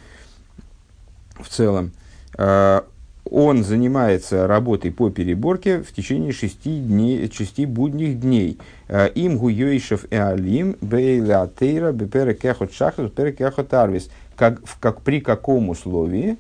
в 1.39 1.49
целом. 1.49 1.91
Э, 2.37 2.81
он 3.29 3.63
занимается 3.63 4.45
работой 4.45 4.91
по 4.91 5.09
переборке 5.09 5.81
в 5.81 5.91
течение 5.91 6.31
шести, 6.31 6.79
дней, 6.79 7.29
шести 7.33 7.65
будних 7.65 8.19
дней. 8.19 8.59
Э, 8.87 9.09
им 9.09 9.37
гуйойшев 9.37 10.05
и 10.11 10.15
алим 10.15 10.77
бейла 10.81 11.49
тейра 11.59 11.91
беперекехот 11.91 12.73
шахрус 12.73 13.11
перекехот 13.11 13.73
арвис. 13.73 14.09
Как, 14.35 14.61
как 14.79 15.01
при 15.01 15.21
каком 15.21 15.69
условии? 15.69 16.37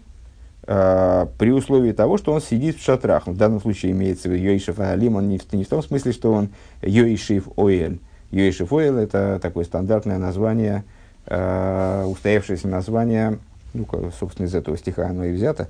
Uh, 0.67 1.29
при 1.37 1.51
условии 1.51 1.91
того, 1.91 2.17
что 2.17 2.33
он 2.33 2.41
сидит 2.41 2.77
в 2.77 2.83
шатрах. 2.83 3.27
В 3.27 3.37
данном 3.37 3.61
случае 3.61 3.91
имеется 3.91 4.31
Йоишев 4.31 4.79
Алим, 4.79 5.15
он 5.15 5.29
не 5.29 5.39
не 5.51 5.63
в 5.63 5.67
том 5.67 5.83
смысле, 5.83 6.11
что 6.11 6.33
он 6.33 6.49
Йоишев 6.81 7.49
Оэль. 7.55 7.99
Йоишев 8.31 8.73
Оэль– 8.73 8.95
это 9.03 9.37
такое 9.39 9.63
стандартное 9.63 10.17
название, 10.17 10.83
устоявшееся 11.27 12.67
название, 12.67 13.37
ну, 13.75 14.11
собственно, 14.19 14.47
из 14.47 14.55
этого 14.55 14.77
стиха 14.77 15.07
оно 15.07 15.25
и 15.25 15.33
взято, 15.33 15.67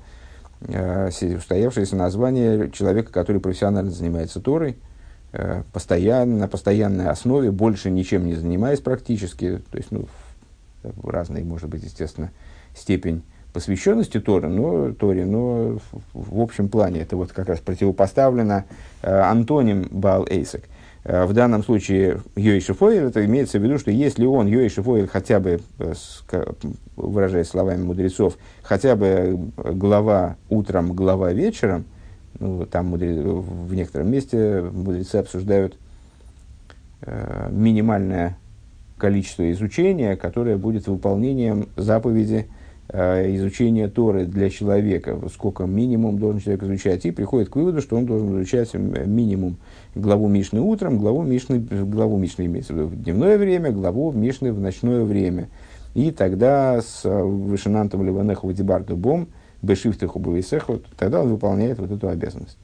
Э, 0.67 1.09
устоявшееся 1.09 1.95
название 1.95 2.71
человека, 2.71 3.11
который 3.11 3.39
профессионально 3.39 3.91
занимается 3.91 4.39
Торой, 4.39 4.77
э, 5.33 5.63
постоянно, 5.73 6.37
на 6.37 6.47
постоянной 6.47 7.07
основе, 7.09 7.51
больше 7.51 7.91
ничем 7.91 8.25
не 8.25 8.35
занимаясь 8.35 8.79
практически, 8.79 9.61
то 9.69 9.77
есть, 9.77 9.91
ну, 9.91 10.07
в 10.81 11.09
разной, 11.09 11.43
может 11.43 11.69
быть, 11.69 11.83
естественно, 11.83 12.31
степень 12.75 13.23
посвященности 13.53 14.19
Торы, 14.19 14.47
но, 14.47 14.91
Торе, 14.93 15.25
но 15.25 15.77
в, 16.13 16.37
в 16.37 16.41
общем 16.41 16.69
плане 16.69 17.01
это 17.01 17.15
вот 17.15 17.31
как 17.31 17.47
раз 17.47 17.59
противопоставлено 17.59 18.63
э, 19.01 19.11
антоним 19.11 19.87
Баал 19.91 20.25
Эйсек. 20.27 20.63
Э, 21.05 21.25
в 21.25 21.33
данном 21.33 21.63
случае 21.63 22.21
Йойшифоэль, 22.35 23.05
это 23.05 23.23
имеется 23.25 23.59
в 23.59 23.63
виду, 23.63 23.77
что 23.77 23.91
если 23.91 24.25
он, 24.25 24.47
Йойшифоэль, 24.47 25.07
хотя 25.07 25.39
бы, 25.39 25.61
э, 25.77 25.93
выражаясь 26.95 27.47
словами 27.47 27.83
мудрецов, 27.83 28.37
хотя 28.63 28.95
бы 28.95 29.51
глава 29.55 30.35
утром, 30.49 30.93
глава 30.93 31.31
вечером, 31.31 31.85
ну, 32.39 32.65
там 32.65 32.87
мудре... 32.87 33.21
в 33.21 33.73
некотором 33.73 34.09
месте 34.09 34.61
мудрецы 34.61 35.17
обсуждают 35.17 35.77
э, 37.01 37.49
минимальное 37.51 38.37
количество 38.97 39.49
изучения, 39.51 40.15
которое 40.15 40.57
будет 40.57 40.87
выполнением 40.87 41.69
заповеди 41.75 42.47
э, 42.89 43.35
изучения 43.35 43.87
Торы 43.87 44.25
для 44.25 44.49
человека, 44.49 45.19
сколько 45.33 45.65
минимум 45.65 46.17
должен 46.17 46.41
человек 46.41 46.63
изучать, 46.63 47.05
и 47.05 47.11
приходит 47.11 47.49
к 47.49 47.55
выводу, 47.55 47.81
что 47.81 47.97
он 47.97 48.05
должен 48.05 48.35
изучать 48.35 48.73
минимум 48.73 49.57
главу 49.95 50.27
Мишны 50.27 50.61
утром, 50.61 50.97
главу 50.97 51.23
Мишны, 51.23 51.59
главу 51.59 52.17
Мишны 52.17 52.45
имеется 52.45 52.73
в 52.73 52.77
виду 52.77 52.87
в 52.87 53.03
дневное 53.03 53.37
время, 53.37 53.71
главу 53.71 54.11
Мишны 54.11 54.51
в 54.51 54.59
ночное 54.59 55.03
время. 55.03 55.49
И 55.93 56.11
тогда 56.11 56.81
с 56.81 57.05
э, 57.05 57.23
Вышинантом 57.23 58.05
Ливанеху 58.05 58.51
Дебарту 58.51 58.97
Бом, 58.97 59.27
Бешифтеху 59.61 60.19
Бувисеху, 60.19 60.81
тогда 60.97 61.21
он 61.21 61.29
выполняет 61.29 61.79
вот 61.79 61.91
эту 61.91 62.09
обязанность. 62.09 62.57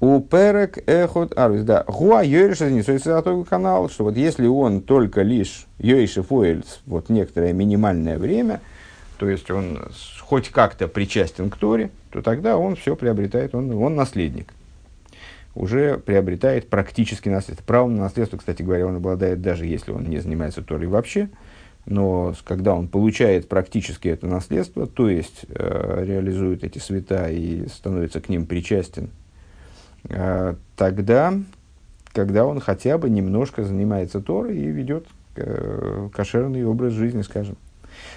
У 0.00 0.20
перек 0.20 0.78
эхот 0.88 1.36
арвис, 1.36 1.64
да. 1.64 1.84
Гуа 1.88 2.22
йойриш 2.22 2.60
не 2.60 3.44
канал, 3.44 3.90
что 3.90 4.04
вот 4.04 4.16
если 4.16 4.46
он 4.46 4.80
только 4.80 5.22
лишь 5.22 5.66
йойши 5.78 6.22
фоэльс, 6.22 6.82
вот 6.86 7.08
некоторое 7.08 7.52
минимальное 7.52 8.16
время, 8.16 8.60
то 9.16 9.28
есть 9.28 9.50
он 9.50 9.80
хоть 10.20 10.50
как-то 10.50 10.86
причастен 10.86 11.50
к 11.50 11.56
Торе, 11.56 11.90
то 12.12 12.22
тогда 12.22 12.56
он 12.56 12.76
все 12.76 12.94
приобретает, 12.94 13.56
он, 13.56 13.72
он 13.72 13.96
наследник. 13.96 14.54
Уже 15.56 15.98
приобретает 15.98 16.70
практически 16.70 17.28
наследство. 17.28 17.64
Право 17.64 17.88
на 17.88 18.02
наследство, 18.02 18.36
кстати 18.36 18.62
говоря, 18.62 18.86
он 18.86 18.96
обладает 18.96 19.42
даже 19.42 19.66
если 19.66 19.90
он 19.90 20.04
не 20.04 20.20
занимается 20.20 20.62
Торой 20.62 20.86
вообще. 20.86 21.28
Но 21.86 22.34
когда 22.44 22.74
он 22.74 22.86
получает 22.86 23.48
практически 23.48 24.06
это 24.06 24.26
наследство, 24.26 24.86
то 24.86 25.08
есть 25.08 25.46
э, 25.48 26.04
реализует 26.06 26.62
эти 26.62 26.78
света 26.78 27.28
и 27.28 27.66
становится 27.66 28.20
к 28.20 28.28
ним 28.28 28.46
причастен, 28.46 29.10
тогда, 30.76 31.34
когда 32.12 32.46
он 32.46 32.60
хотя 32.60 32.98
бы 32.98 33.10
немножко 33.10 33.64
занимается 33.64 34.20
Торой 34.20 34.56
и 34.56 34.66
ведет 34.66 35.06
э, 35.36 36.08
кошерный 36.12 36.64
образ 36.64 36.92
жизни, 36.92 37.22
скажем. 37.22 37.56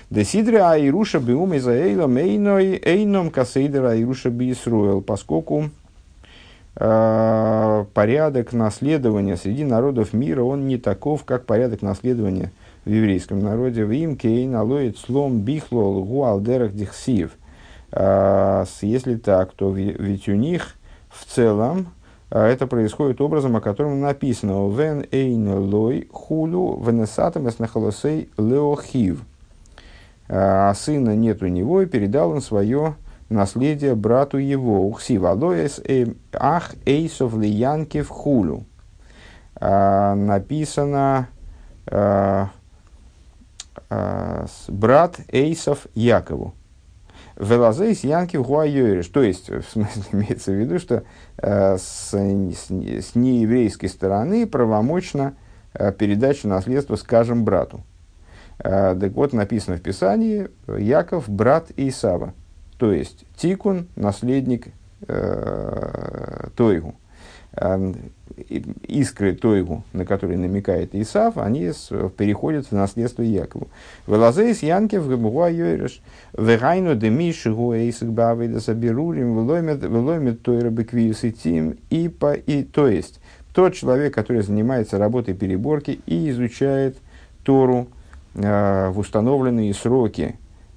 Десидре 0.10 0.62
Айруша 0.62 1.20
Биум 1.20 1.56
Изаэйла 1.58 2.08
Мейной 2.08 2.82
Эйном 2.84 3.32
Касейдера 3.32 3.92
Айруша 3.92 4.30
Биисруэл, 4.30 5.02
поскольку 5.02 5.70
э, 6.76 7.86
порядок 7.94 8.54
наследования 8.54 9.38
среди 9.38 9.64
народов 9.64 10.14
мира, 10.14 10.44
он 10.44 10.68
не 10.68 10.78
таков, 10.78 11.24
как 11.24 11.46
порядок 11.46 11.82
наследования 11.82 12.52
в 12.86 12.90
еврейском 12.90 13.42
народе. 13.42 13.86
В 13.86 13.92
им 13.92 14.18
кейн 14.18 14.56
алоид 14.56 14.98
слом 14.98 15.42
бихлол 15.42 16.04
гуалдерах 16.04 16.74
дихсив. 16.74 17.32
Э, 17.92 18.66
если 18.82 19.16
так, 19.16 19.54
то 19.54 19.72
ведь 19.72 20.28
у 20.28 20.34
них 20.34 20.76
в 21.12 21.26
целом 21.26 21.88
это 22.30 22.66
происходит 22.68 23.20
образом, 23.22 23.56
о 23.56 23.62
котором 23.62 24.00
написано 24.00 24.70
«Вен 24.70 25.06
эйн 25.12 25.50
лой 25.50 26.08
хулю 26.12 26.82
венесатам 26.82 27.50
эснахалосей 27.50 28.30
леохив» 28.38 29.26
а 30.34 30.74
сына 30.74 31.14
нет 31.14 31.44
у 31.44 31.48
него, 31.48 31.82
и 31.82 31.86
передал 31.86 32.32
он 32.32 32.42
свое 32.42 32.96
наследие 33.28 33.96
брату 33.96 34.38
его. 34.38 34.88
Ухси 34.88 35.18
валоес 35.18 35.82
ах 36.34 36.72
эйсов 36.86 37.36
лиянки 37.38 38.02
в 38.02 38.08
хулю. 38.08 38.64
А, 39.56 40.16
написано 40.16 41.28
а, 41.86 42.50
а, 43.90 44.46
брат 44.70 45.20
Эйсов 45.28 45.88
Якову. 45.94 46.54
Велазейс 47.38 48.04
Янки 48.04 48.38
Гуайойриш. 48.38 49.08
То 49.08 49.22
есть, 49.24 49.50
в 49.50 49.64
смысле, 49.64 50.04
имеется 50.12 50.52
в 50.52 50.56
виду, 50.56 50.80
что 50.80 51.04
э, 51.38 51.78
с, 51.78 52.14
с, 52.14 52.70
с 52.70 53.16
нееврейской 53.16 53.90
стороны 53.90 54.48
правомочно 54.48 55.36
э, 55.74 55.92
передача 55.92 56.48
наследства, 56.48 56.96
скажем, 56.96 57.44
брату. 57.44 57.82
Э, 58.60 58.96
так 59.00 59.12
вот, 59.14 59.34
написано 59.34 59.78
в 59.78 59.82
Писании, 59.82 60.50
Яков– 60.68 61.26
брат 61.30 61.72
Исава, 61.78 62.34
то 62.78 62.92
есть 62.92 63.26
Тикун– 63.36 63.88
наследник 63.96 64.68
э, 65.08 66.48
Тойгу. 66.56 66.96
Искры 68.88 69.36
Тойгу, 69.36 69.84
на 69.92 70.06
которые 70.06 70.38
намекает 70.38 70.96
Исав, 70.96 71.38
они 71.38 71.72
переходят 72.18 72.68
в 72.68 72.72
наследство 72.72 73.22
Якову. 73.22 73.68
Велазейс 74.08 74.64
Янкев 74.64 75.08
Габуа 75.08 75.50
Йойреш, 75.50 76.02
Вегайну 76.38 76.96
Демиш 76.96 77.46
Гуэйсик 77.46 78.08
Бавейда 78.08 78.62
Сабирурим, 78.62 79.46
Велоймет 79.46 80.42
Тойра 80.44 80.70
Беквиюс 80.70 81.24
и 81.24 81.32
Тим, 81.32 81.78
и 81.90 82.10
и 82.46 82.64
то 82.64 82.88
есть 82.88 83.20
тот 83.54 83.74
человек, 83.74 84.14
который 84.14 84.44
занимается 84.44 84.98
работой 84.98 85.34
переборки 85.34 86.00
и 86.06 86.30
изучает 86.30 86.98
Тору 87.44 87.88
э, 88.36 88.90
в 88.90 89.00
установленные 89.00 89.74
сроки, 89.74 90.36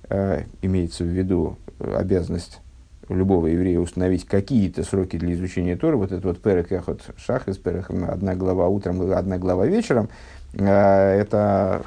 э, 0.09 0.43
имеется 0.61 1.05
в 1.05 1.09
виду 1.09 1.57
обязанность 1.79 2.61
любого 3.09 3.49
еврея 3.49 3.79
установить 3.81 4.27
какие-то 4.27 4.83
сроки 4.85 5.17
для 5.17 5.35
изучения 5.35 5.77
Торы, 5.77 5.97
вот 5.97 6.13
этот 6.13 6.25
вот 6.25 6.41
перек 6.41 6.73
эхот 6.73 7.03
шахрис, 7.17 7.59
перек 7.59 7.91
одна 7.91 8.35
глава 8.35 8.69
утром, 8.69 9.13
одна 9.13 9.39
глава 9.39 9.67
вечером, 9.67 10.09
э, 10.55 10.65
это 10.65 11.83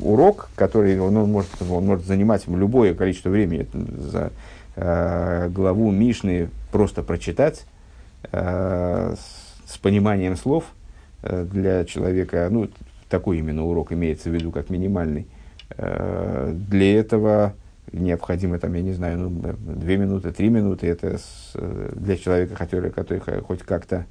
урок, 0.00 0.48
который 0.56 0.98
он, 1.00 1.14
может, 1.14 1.50
он 1.68 1.86
может 1.86 2.06
занимать 2.06 2.46
любое 2.48 2.94
количество 2.94 3.30
времени. 3.30 3.66
За 3.72 4.32
э, 4.76 5.48
главу 5.50 5.90
Мишны 5.90 6.50
просто 6.72 7.02
прочитать 7.02 7.66
э, 8.32 9.14
с, 9.66 9.78
пониманием 9.78 10.34
слов 10.36 10.64
для 11.20 11.84
человека, 11.84 12.48
ну, 12.50 12.70
такой 13.10 13.38
именно 13.38 13.66
урок 13.66 13.92
имеется 13.92 14.30
в 14.30 14.32
виду 14.32 14.50
как 14.50 14.70
минимальный. 14.70 15.26
Для 15.76 16.98
этого 16.98 17.52
необходимо, 17.92 18.58
там, 18.58 18.74
я 18.74 18.82
не 18.82 18.92
знаю, 18.92 19.18
ну, 19.18 19.54
две 19.56 19.96
минуты, 19.96 20.32
три 20.32 20.48
минуты, 20.48 20.86
это 20.86 21.18
с, 21.18 21.52
для 21.54 22.16
человека, 22.16 22.54
который, 22.56 22.90
который 22.90 23.42
хоть 23.42 23.62
как-то, 23.62 24.06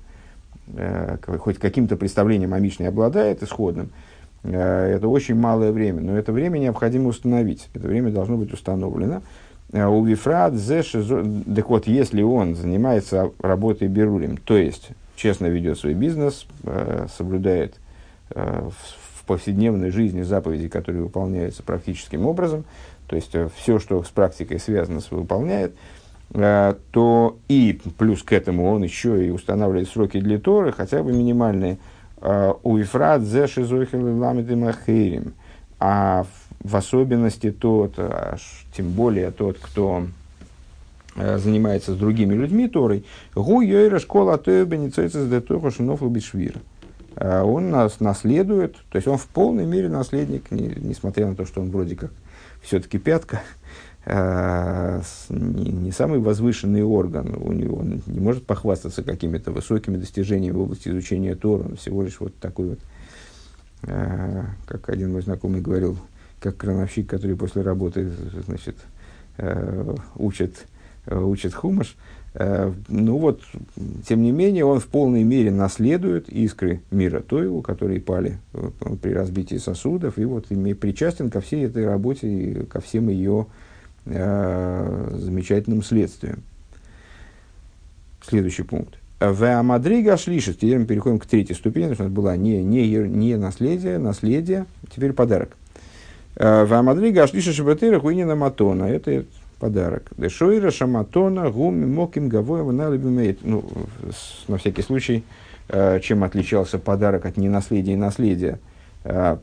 э, 0.75 1.17
хоть 1.39 1.57
каким-то 1.57 1.95
представлением 1.95 2.53
о 2.53 2.59
Мишне 2.59 2.87
обладает 2.87 3.43
исходным, 3.43 3.89
э, 4.43 4.93
это 4.95 5.07
очень 5.07 5.35
малое 5.35 5.71
время, 5.71 6.01
но 6.01 6.17
это 6.17 6.31
время 6.31 6.59
необходимо 6.59 7.09
установить, 7.09 7.69
это 7.73 7.87
время 7.87 8.11
должно 8.11 8.37
быть 8.37 8.53
установлено. 8.53 9.21
Э, 9.73 9.87
у 9.87 10.03
Вифрат, 10.05 10.53
так 11.55 11.69
вот, 11.69 11.87
если 11.87 12.21
он 12.21 12.55
занимается 12.55 13.31
работой 13.39 13.87
Берурим, 13.87 14.37
то 14.37 14.55
есть 14.55 14.89
честно 15.15 15.47
ведет 15.47 15.77
свой 15.79 15.93
бизнес, 15.93 16.45
э, 16.63 17.07
соблюдает 17.17 17.75
э, 18.29 18.69
в 18.69 19.25
повседневной 19.25 19.89
жизни 19.89 20.21
заповеди, 20.21 20.67
которые 20.67 21.03
выполняются 21.03 21.63
практическим 21.63 22.25
образом, 22.25 22.65
то 23.13 23.17
есть 23.17 23.35
э, 23.35 23.47
все, 23.55 23.77
что 23.77 24.01
с 24.01 24.09
практикой 24.09 24.59
связано, 24.59 24.99
выполняет, 25.11 25.75
э, 26.31 26.73
то 26.89 27.37
и 27.47 27.79
плюс 27.99 28.23
к 28.23 28.33
этому 28.33 28.71
он 28.71 28.81
еще 28.81 29.23
и 29.23 29.29
устанавливает 29.29 29.87
сроки 29.87 30.19
для 30.19 30.39
Торы, 30.39 30.71
хотя 30.71 31.03
бы 31.03 31.13
минимальные. 31.13 31.77
Э, 32.21 32.53
у 32.63 32.81
Ифрат 32.81 33.21
зе 33.21 33.45
махирим. 34.55 35.35
А 35.79 36.25
в 36.59 36.75
особенности 36.75 37.51
тот, 37.51 37.99
тем 38.75 38.89
более 38.89 39.29
тот, 39.29 39.59
кто 39.59 40.07
занимается 41.15 41.93
с 41.93 41.97
другими 41.97 42.33
людьми 42.33 42.67
Торой, 42.67 43.05
гу 43.35 43.61
йойра 43.61 43.99
школа 43.99 44.39
тойбеницойцес 44.39 45.29
де 45.29 45.39
тохо 45.39 45.69
шинов 45.69 46.01
лубишвир. 46.01 46.55
Он 47.17 47.69
нас 47.69 47.99
наследует, 47.99 48.75
то 48.89 48.95
есть 48.95 49.07
он 49.07 49.17
в 49.17 49.27
полной 49.27 49.67
мере 49.67 49.89
наследник, 49.89 50.49
несмотря 50.49 51.27
на 51.27 51.35
то, 51.35 51.45
что 51.45 51.61
он 51.61 51.69
вроде 51.69 51.95
как 51.95 52.11
все-таки 52.63 52.97
пятка 52.97 53.43
э, 54.05 55.01
не, 55.29 55.91
самый 55.91 56.19
возвышенный 56.19 56.81
орган, 56.81 57.35
у 57.35 57.51
него 57.51 57.77
он 57.77 58.01
не 58.07 58.19
может 58.19 58.45
похвастаться 58.45 59.03
какими-то 59.03 59.51
высокими 59.51 59.97
достижениями 59.97 60.55
в 60.55 60.61
области 60.61 60.89
изучения 60.89 61.35
Тора, 61.35 61.63
он 61.63 61.75
всего 61.75 62.03
лишь 62.03 62.19
вот 62.19 62.35
такой 62.39 62.69
вот, 62.69 62.79
э, 63.83 64.43
как 64.65 64.89
один 64.89 65.11
мой 65.11 65.21
знакомый 65.21 65.61
говорил, 65.61 65.97
как 66.39 66.57
крановщик, 66.57 67.09
который 67.09 67.35
после 67.35 67.61
работы 67.61 68.09
значит, 68.45 68.77
э, 69.37 69.95
учит, 70.15 70.65
учит 71.05 71.53
хумаш, 71.53 71.95
ну 72.35 73.17
вот, 73.17 73.41
тем 74.07 74.23
не 74.23 74.31
менее, 74.31 74.65
он 74.65 74.79
в 74.79 74.87
полной 74.87 75.23
мере 75.23 75.51
наследует 75.51 76.29
искры 76.29 76.81
мира 76.89 77.19
Тоеву, 77.19 77.61
которые 77.61 78.01
пали 78.01 78.39
э, 78.53 78.69
при 79.01 79.13
разбитии 79.13 79.57
сосудов, 79.57 80.17
и 80.17 80.25
вот 80.25 80.47
причастен 80.47 81.29
ко 81.29 81.41
всей 81.41 81.65
этой 81.65 81.85
работе 81.85 82.27
и 82.27 82.65
ко 82.65 82.81
всем 82.81 83.09
ее 83.09 83.45
э, 84.05 85.09
замечательным 85.13 85.83
следствиям. 85.83 86.41
Следующий 88.27 88.63
пункт. 88.63 88.97
В 89.19 89.43
Амадрига 89.43 90.17
шлишет, 90.17 90.57
теперь 90.57 90.79
мы 90.79 90.85
переходим 90.85 91.19
к 91.19 91.25
третьей 91.25 91.55
ступени, 91.55 91.89
потому 91.89 91.95
что 91.95 92.03
это 92.05 92.13
была 92.13 92.35
не, 92.35 92.63
не, 92.63 92.87
не 92.97 93.37
наследие, 93.37 93.99
наследие, 93.99 94.65
теперь 94.93 95.13
подарок. 95.13 95.55
Э, 96.35 96.65
в 96.65 96.73
Амадрига 96.73 97.27
шлишет 97.27 97.53
шабатыра 97.53 97.99
хуинина 97.99 98.35
матона. 98.35 98.85
Это 98.85 99.25
подарок. 99.63 100.11
Дешойра 100.17 100.71
шаматона 100.71 101.49
гуми 101.49 101.85
моким 101.85 102.27
гавоева 102.27 102.73
налюбимеет. 102.73 103.39
Ну, 103.43 103.63
на 104.49 104.57
всякий 104.57 104.81
случай, 104.81 105.23
э, 105.69 106.01
чем 106.01 106.25
отличался 106.25 106.79
подарок 106.79 107.25
от 107.25 107.37
ненаследия 107.37 107.93
и 107.93 107.95
наследия. 107.95 108.59
Э, 109.05 109.37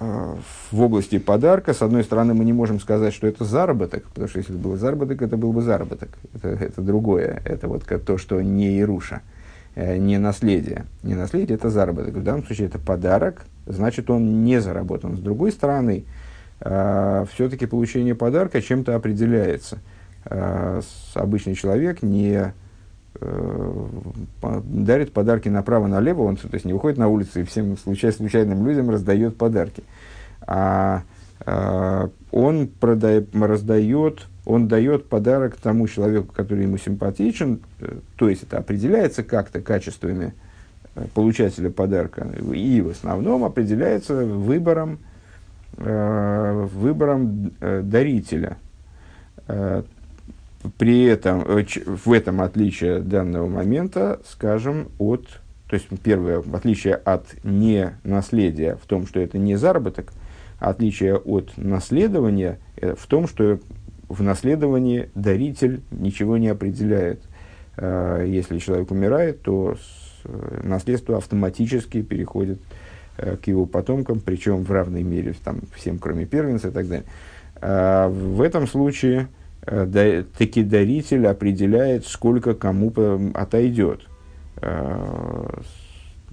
э, 0.00 0.34
в 0.72 0.80
области 0.80 1.18
подарка, 1.18 1.74
с 1.74 1.82
одной 1.82 2.02
стороны, 2.02 2.32
мы 2.32 2.46
не 2.46 2.54
можем 2.54 2.80
сказать, 2.80 3.12
что 3.12 3.26
это 3.26 3.44
заработок, 3.44 4.04
потому 4.04 4.26
что 4.26 4.38
если 4.38 4.54
это 4.54 4.62
был 4.62 4.78
заработок, 4.78 5.20
это 5.20 5.36
был 5.36 5.52
бы 5.52 5.60
заработок. 5.60 6.08
Это, 6.36 6.48
это 6.48 6.80
другое. 6.80 7.42
Это 7.44 7.68
вот 7.68 7.84
то, 7.84 8.16
что 8.16 8.40
не 8.40 8.78
Ируша, 8.78 9.20
не 9.76 10.16
наследие. 10.16 10.86
Не 11.02 11.14
наследие– 11.14 11.56
это 11.58 11.68
заработок. 11.68 12.14
В 12.14 12.22
данном 12.22 12.46
случае 12.46 12.68
это 12.68 12.78
подарок, 12.78 13.44
значит, 13.66 14.08
он 14.08 14.44
не 14.44 14.62
заработан. 14.62 15.18
С 15.18 15.20
другой 15.20 15.52
стороны, 15.52 16.04
все-таки 16.60 17.66
получение 17.66 18.14
подарка 18.14 18.62
чем-то 18.62 18.94
определяется. 18.94 19.80
А, 20.26 20.80
обычный 21.14 21.54
человек 21.54 22.02
не 22.02 22.52
э, 23.20 23.86
дарит 24.64 25.12
подарки 25.12 25.48
направо-налево, 25.48 26.22
он 26.22 26.36
то 26.36 26.48
есть 26.52 26.64
не 26.64 26.72
выходит 26.72 26.98
на 26.98 27.08
улицу 27.08 27.40
и 27.40 27.44
всем 27.44 27.76
случай, 27.76 28.10
случайным 28.10 28.66
людям 28.66 28.88
раздает 28.88 29.36
подарки. 29.36 29.82
А, 30.40 31.02
а 31.44 32.10
он 32.30 32.68
продай, 32.68 33.26
раздает, 33.34 34.26
он 34.46 34.66
дает 34.66 35.08
подарок 35.08 35.56
тому 35.56 35.86
человеку, 35.88 36.32
который 36.32 36.64
ему 36.64 36.78
симпатичен, 36.78 37.60
э, 37.80 37.98
то 38.16 38.30
есть 38.30 38.44
это 38.44 38.58
определяется 38.58 39.22
как-то 39.22 39.60
качествами 39.60 40.32
э, 40.94 41.04
получателя 41.12 41.68
подарка, 41.68 42.26
и 42.54 42.80
в 42.80 42.88
основном 42.88 43.44
определяется 43.44 44.24
выбором 44.24 45.00
выбором 45.76 47.52
э, 47.60 47.82
дарителя. 47.82 48.58
Э, 49.48 49.82
при 50.78 51.04
этом, 51.04 51.44
в 51.44 52.12
этом 52.12 52.40
отличие 52.40 53.00
данного 53.00 53.46
момента, 53.48 54.20
скажем, 54.26 54.88
от, 54.98 55.26
то 55.68 55.74
есть 55.74 55.88
первое 56.02 56.42
отличие 56.54 56.94
от 56.94 57.26
не 57.44 57.98
наследия 58.02 58.76
в 58.76 58.86
том, 58.86 59.06
что 59.06 59.20
это 59.20 59.36
не 59.36 59.56
заработок, 59.56 60.12
отличие 60.58 61.16
от 61.16 61.52
наследования 61.58 62.60
в 62.80 63.06
том, 63.06 63.28
что 63.28 63.58
в 64.08 64.22
наследовании 64.22 65.10
даритель 65.14 65.82
ничего 65.90 66.38
не 66.38 66.48
определяет. 66.48 67.20
Если 67.76 68.58
человек 68.58 68.90
умирает, 68.90 69.42
то 69.42 69.76
наследство 70.62 71.18
автоматически 71.18 72.00
переходит 72.00 72.58
Э, 72.58 72.73
к 73.16 73.46
его 73.46 73.66
потомкам, 73.66 74.20
причем 74.20 74.64
в 74.64 74.70
равной 74.70 75.02
мере 75.02 75.34
там, 75.44 75.60
всем, 75.74 75.98
кроме 75.98 76.26
первенца 76.26 76.68
и 76.68 76.70
так 76.70 76.88
далее. 76.88 77.06
А 77.60 78.08
в 78.08 78.40
этом 78.40 78.66
случае 78.66 79.28
э, 79.66 80.24
таки 80.36 80.62
даритель 80.62 81.26
определяет, 81.26 82.06
сколько 82.06 82.54
кому 82.54 82.92
отойдет. 83.34 84.00
А, 84.56 85.60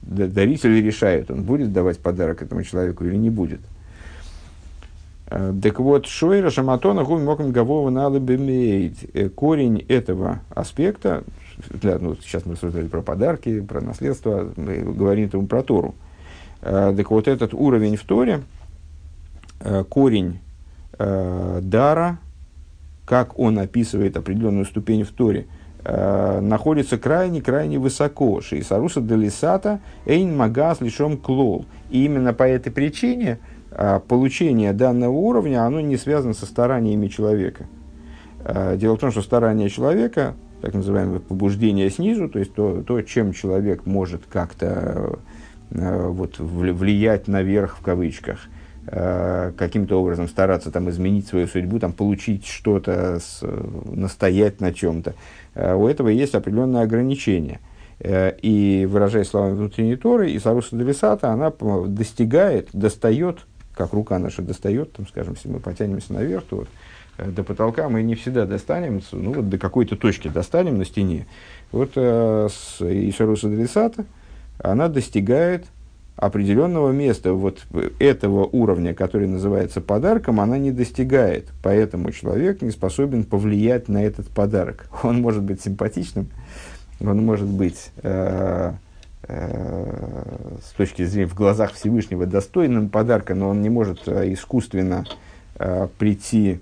даритель 0.02 0.84
решает, 0.84 1.30
он 1.30 1.44
будет 1.44 1.72
давать 1.72 2.00
подарок 2.00 2.42
этому 2.42 2.64
человеку 2.64 3.06
или 3.06 3.16
не 3.16 3.30
будет. 3.30 3.62
Так 5.28 5.80
вот, 5.80 6.08
Шойра 6.08 6.50
Шаматона 6.50 7.06
Гуми 7.06 7.24
Моком 7.24 7.54
Гавова 7.54 7.90
э, 9.14 9.30
Корень 9.30 9.86
этого 9.88 10.42
аспекта, 10.50 11.24
для, 11.70 12.00
ну, 12.00 12.16
сейчас 12.16 12.46
мы 12.46 12.54
рассуждали 12.54 12.88
про 12.88 13.02
подарки, 13.02 13.62
про 13.62 13.80
наследство, 13.80 14.52
мы 14.58 14.80
говорим 14.80 15.30
там 15.30 15.48
про 15.48 15.64
Тору. 15.64 15.96
Э, 15.96 16.11
так 16.62 17.12
вот, 17.12 17.28
этот 17.28 17.54
уровень 17.54 17.96
в 17.96 18.04
Торе, 18.04 18.42
э, 19.60 19.84
корень 19.84 20.40
э, 20.98 21.60
дара, 21.62 22.20
как 23.06 23.38
он 23.40 23.60
описывает 23.60 24.18
определенную 24.18 24.66
ступень 24.66 25.04
в 25.04 25.12
Торе, 25.12 25.48
находится 25.84 27.00
крайне-крайне 27.00 27.80
высоко. 27.80 28.40
Шейсаруса 28.40 29.02
делисата 29.02 29.80
эйн 30.06 30.38
магас 30.38 30.80
лишом 30.80 31.18
клол. 31.18 31.66
И 31.90 32.06
именно 32.06 32.34
по 32.34 32.44
этой 32.44 32.72
причине 32.72 33.40
получение 34.08 34.74
данного 34.74 35.14
уровня, 35.14 35.66
оно 35.66 35.82
не 35.82 35.98
связано 35.98 36.36
со 36.36 36.46
стараниями 36.46 37.08
человека. 37.08 37.66
Дело 38.76 38.96
в 38.96 39.00
том, 39.00 39.10
что 39.10 39.24
старания 39.24 39.70
человека 39.70 40.36
так 40.62 40.74
называемое 40.74 41.20
побуждение 41.20 41.90
снизу, 41.90 42.30
то 42.30 42.40
есть 42.40 42.54
то, 42.54 42.84
то 42.84 43.02
чем 43.02 43.34
человек 43.34 43.86
может 43.86 44.22
как-то 44.32 44.66
э, 44.68 45.16
вот, 45.72 46.38
влиять 46.40 47.28
наверх 47.28 47.78
в 47.78 47.82
кавычках, 47.82 48.40
э, 48.88 49.54
каким-то 49.58 50.00
образом 50.02 50.28
стараться 50.28 50.72
там, 50.72 50.90
изменить 50.90 51.28
свою 51.28 51.48
судьбу, 51.48 51.80
там, 51.80 51.94
получить 51.94 52.46
что-то, 52.46 53.20
настоять 53.86 54.60
на 54.60 54.74
чем-то. 54.74 55.14
Э, 55.56 55.74
у 55.76 55.88
этого 55.88 56.10
есть 56.10 56.36
определенные 56.36 56.84
ограничения. 56.84 57.60
Э, 58.00 58.34
и, 58.42 58.86
выражая 58.90 59.24
словами 59.24 59.54
внутренней 59.54 59.96
Торы, 59.96 60.36
Исаруса 60.36 60.76
Делисата, 60.76 61.30
она 61.30 61.52
достигает, 61.88 62.70
достает, 62.74 63.40
как 63.76 63.94
рука 63.94 64.20
наша 64.20 64.42
достает, 64.42 64.94
там, 64.94 65.08
скажем, 65.08 65.34
если 65.36 65.50
мы 65.50 65.60
потянемся 65.60 66.14
наверх, 66.14 66.44
то 66.50 66.58
вот, 66.58 66.68
Э, 67.22 67.30
до 67.30 67.44
потолка 67.44 67.90
мы 67.90 68.04
не 68.04 68.16
всегда 68.16 68.46
достанем, 68.46 69.02
ну 69.12 69.34
вот 69.34 69.50
до 69.50 69.58
какой-то 69.58 69.96
точки 69.96 70.28
достанем 70.28 70.78
на 70.78 70.86
стене. 70.86 71.28
Вот 71.72 71.92
э, 71.96 72.48
с 72.52 72.82
Ишаруса 72.82 73.48
Дрисата 73.48 74.06
она 74.64 74.88
достигает 74.88 75.66
определенного 76.16 76.92
места, 76.92 77.34
вот 77.34 77.66
этого 77.98 78.46
уровня, 78.46 78.94
который 78.94 79.28
называется 79.28 79.82
подарком, 79.82 80.40
она 80.40 80.58
не 80.58 80.72
достигает. 80.72 81.48
Поэтому 81.64 82.12
человек 82.12 82.62
не 82.62 82.70
способен 82.70 83.24
повлиять 83.24 83.88
на 83.88 84.04
этот 84.04 84.28
подарок. 84.28 84.88
Он 85.04 85.22
может 85.22 85.42
быть 85.42 85.62
симпатичным, 85.62 86.28
он 87.00 87.26
может 87.26 87.48
быть 87.48 87.90
э, 88.04 88.74
э, 89.24 90.58
с 90.64 90.72
точки 90.74 91.04
зрения 91.04 91.28
в 91.28 91.34
глазах 91.34 91.74
Всевышнего 91.74 92.28
достойным 92.28 92.90
подарка, 92.90 93.34
но 93.34 93.50
он 93.50 93.64
не 93.64 93.70
может 93.70 94.08
э, 94.08 94.32
искусственно 94.32 95.06
прийти 95.98 96.60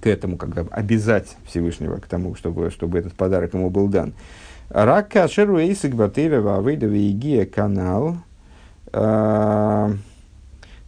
к 0.00 0.06
этому, 0.06 0.36
когда 0.36 0.62
обязать 0.70 1.36
Всевышнего 1.46 1.96
к 1.96 2.06
тому, 2.06 2.34
чтобы, 2.34 2.70
чтобы 2.70 2.98
этот 2.98 3.14
подарок 3.14 3.54
ему 3.54 3.70
был 3.70 3.88
дан. 3.88 4.12
Рак 4.70 5.08
кашеру 5.10 5.58
эйсик 5.58 5.94
батыра 5.94 6.40
вавейда 6.40 7.46
канал. 7.46 8.16
А, 8.92 9.90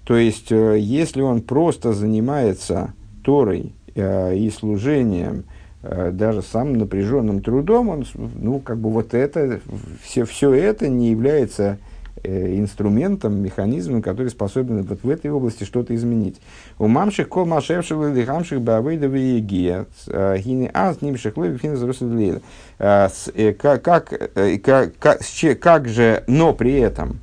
то 0.04 0.16
есть, 0.16 0.52
э, 0.52 0.78
если 0.78 1.20
он 1.22 1.42
просто 1.42 1.92
занимается 1.92 2.92
Торой 3.24 3.72
э, 3.94 4.36
и 4.36 4.50
служением, 4.50 5.44
э, 5.82 6.10
даже 6.12 6.42
самым 6.42 6.78
напряженным 6.78 7.42
трудом, 7.42 7.88
он, 7.90 8.06
ну, 8.14 8.58
как 8.58 8.78
бы 8.78 8.90
вот 8.90 9.14
это, 9.14 9.60
все, 10.02 10.24
все 10.24 10.52
это 10.52 10.88
не 10.88 11.10
является 11.10 11.78
Э, 11.78 11.89
инструментом, 12.22 13.40
механизмом, 13.40 14.02
который 14.02 14.28
способен 14.28 14.82
вот 14.82 15.02
в 15.02 15.08
этой 15.08 15.30
области 15.30 15.64
что-то 15.64 15.94
изменить. 15.94 16.40
У 16.78 16.86
мамших 16.86 17.28
кол 17.28 17.46
машевших 17.46 18.14
лихамших 18.14 18.60
бавейда 18.60 19.06
вегия 19.06 19.86
э, 20.06 20.38
гини 20.38 20.70
аз 20.72 21.00
нимших 21.00 21.36
левихин 21.36 21.74
взрослый 21.74 22.40
э, 22.78 23.08
как, 23.58 23.82
как, 23.82 24.12
как, 24.62 25.20
как 25.60 25.88
же, 25.88 26.24
но 26.26 26.52
при 26.52 26.78
этом 26.78 27.20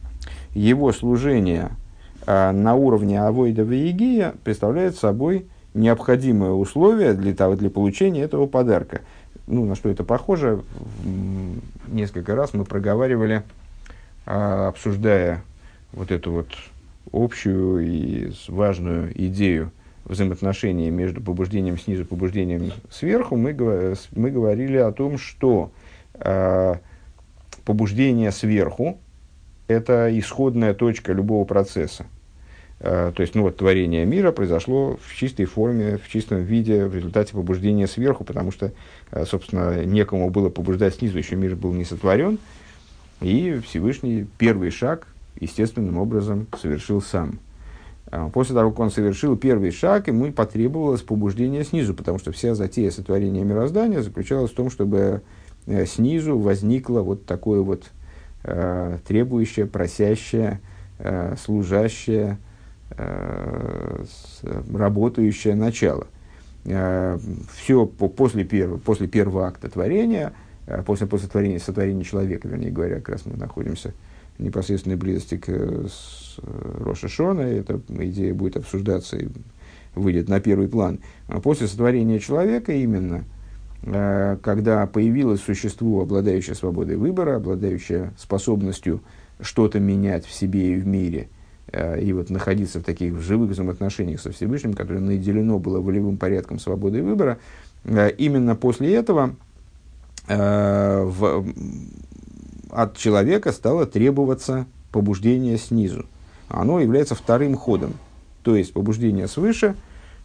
его 0.53 0.91
служение 0.91 1.71
на 2.25 2.75
уровне 2.75 3.21
авойда 3.21 3.61
вегия 3.61 4.33
представляет 4.43 4.97
собой 4.97 5.45
необходимое 5.73 6.51
условие 6.51 7.13
для, 7.13 7.33
того, 7.33 7.55
для 7.55 7.69
получения 7.69 8.21
этого 8.21 8.47
подарка. 8.47 9.01
Ну, 9.47 9.65
на 9.65 9.75
что 9.75 9.89
это 9.89 10.03
похоже, 10.03 10.61
несколько 11.87 12.35
раз 12.35 12.53
мы 12.53 12.65
проговаривали 12.65 13.35
а, 13.35 13.66
обсуждая 14.27 15.41
вот 15.93 16.11
эту 16.11 16.31
вот 16.31 16.49
общую 17.13 17.87
и 17.87 18.31
важную 18.49 19.11
идею 19.27 19.71
взаимоотношений 20.03 20.89
между 20.89 21.21
побуждением 21.21 21.77
снизу 21.77 22.03
и 22.03 22.05
побуждением 22.05 22.73
сверху, 22.89 23.37
мы, 23.37 23.55
мы 24.15 24.31
говорили 24.31 24.77
о 24.77 24.91
том, 24.91 25.17
что 25.17 25.71
э, 26.13 26.75
побуждение 27.65 28.31
сверху– 28.31 28.99
это 29.67 30.09
исходная 30.17 30.73
точка 30.73 31.13
любого 31.13 31.45
процесса. 31.45 32.05
Э, 32.79 33.11
то 33.15 33.21
есть, 33.21 33.35
ну 33.35 33.43
вот, 33.43 33.57
творение 33.57 34.05
мира 34.05 34.31
произошло 34.31 34.97
в 35.01 35.15
чистой 35.15 35.45
форме, 35.45 35.97
в 35.97 36.09
чистом 36.09 36.43
виде 36.43 36.85
в 36.85 36.95
результате 36.95 37.33
побуждения 37.33 37.87
сверху, 37.87 38.23
потому 38.23 38.51
что, 38.51 38.71
э, 39.11 39.25
собственно, 39.25 39.85
некому 39.85 40.29
было 40.29 40.49
побуждать 40.49 40.95
снизу, 40.95 41.17
еще 41.17 41.35
мир 41.37 41.55
был 41.55 41.71
не 41.71 41.85
сотворен– 41.85 42.39
и 43.21 43.59
Всевышний 43.65 44.27
первый 44.37 44.69
шаг 44.69 45.07
естественным 45.39 45.97
образом 45.97 46.47
совершил 46.59 47.01
сам. 47.01 47.39
А, 48.09 48.29
после 48.29 48.55
того, 48.55 48.71
как 48.71 48.79
он 48.79 48.91
совершил 48.91 49.35
первый 49.35 49.71
шаг, 49.71 50.07
ему 50.07 50.31
потребовалось 50.31 51.01
побуждение 51.01 51.63
снизу, 51.63 51.93
потому 51.93 52.19
что 52.19 52.31
вся 52.31 52.55
затея 52.55 52.91
сотворения 52.91 53.43
мироздания 53.43 54.01
заключалась 54.01 54.51
в 54.51 54.55
том, 54.55 54.69
чтобы 54.69 55.21
э, 55.65 55.85
снизу 55.85 56.37
возникло 56.37 57.01
вот 57.01 57.25
такое 57.25 57.61
вот 57.61 57.85
э, 58.43 58.97
требующее, 59.07 59.65
просящее, 59.65 60.61
э, 60.99 61.35
служащее, 61.43 62.37
э, 62.91 64.05
работающее 64.73 65.55
начало. 65.55 66.07
Э, 66.65 67.17
все 67.55 67.85
по, 67.85 68.07
после, 68.07 68.43
первого, 68.43 68.77
после 68.77 69.07
первого 69.07 69.47
акта 69.47 69.69
творения– 69.69 70.33
после, 70.85 71.07
после 71.07 71.29
творения, 71.29 71.59
сотворения 71.59 72.03
человека, 72.03 72.47
вернее 72.47 72.71
говоря, 72.71 72.95
как 72.95 73.09
раз 73.09 73.25
мы 73.25 73.37
находимся 73.37 73.93
в 74.37 74.43
непосредственной 74.43 74.97
близости 74.97 75.37
к 75.37 75.49
с, 75.49 76.37
э, 76.39 76.83
Роша 76.83 77.07
Шона, 77.07 77.41
эта 77.41 77.81
идея 77.87 78.33
будет 78.33 78.57
обсуждаться 78.57 79.17
и 79.17 79.27
выйдет 79.95 80.29
на 80.29 80.39
первый 80.39 80.67
план. 80.67 80.99
А 81.27 81.39
после 81.39 81.67
сотворения 81.67 82.19
человека 82.19 82.73
именно, 82.73 83.23
э, 83.83 84.37
когда 84.43 84.85
появилось 84.87 85.41
существо, 85.41 86.01
обладающее 86.01 86.55
свободой 86.55 86.97
выбора, 86.97 87.37
обладающее 87.37 88.13
способностью 88.17 89.01
что-то 89.39 89.79
менять 89.79 90.25
в 90.25 90.33
себе 90.33 90.73
и 90.73 90.75
в 90.75 90.85
мире, 90.85 91.29
и 92.01 92.13
вот 92.13 92.29
находиться 92.29 92.79
в 92.79 92.83
таких 92.83 93.19
живых 93.19 93.49
взаимоотношениях 93.49 94.21
со 94.21 94.31
Всевышним, 94.31 94.73
которое 94.73 95.01
наделено 95.01 95.59
было 95.59 95.81
волевым 95.81 96.15
порядком 96.15 96.59
свободы 96.59 97.03
выбора, 97.03 97.39
именно 97.83 98.55
после 98.55 98.95
этого 98.95 99.35
Э, 100.27 101.03
в, 101.05 101.45
от 102.71 102.97
человека 102.97 103.51
стало 103.51 103.85
требоваться 103.85 104.65
побуждение 104.91 105.57
снизу. 105.57 106.05
Оно 106.49 106.79
является 106.79 107.15
вторым 107.15 107.55
ходом. 107.55 107.93
То 108.43 108.55
есть 108.55 108.73
побуждение 108.73 109.27
свыше, 109.27 109.75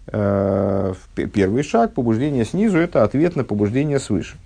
э, 0.07 0.95
первый 1.15 1.63
шаг, 1.63 1.95
побуждение 1.95 2.45
снизу– 2.45 2.79
это 2.79 3.05
ответ 3.05 3.37
на 3.37 3.45
побуждение 3.45 3.99
свыше. 3.99 4.37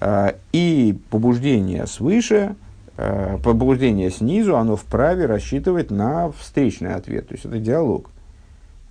Э, 0.00 0.32
и 0.52 0.98
побуждение 1.10 1.86
свыше, 1.86 2.54
э, 2.96 3.38
побуждение 3.42 4.10
снизу, 4.10 4.56
оно 4.56 4.76
вправе 4.76 5.26
рассчитывать 5.26 5.90
на 5.90 6.30
встречный 6.32 6.94
ответ. 6.94 7.28
То 7.28 7.34
есть 7.34 7.44
это 7.44 7.58
диалог. 7.58 8.10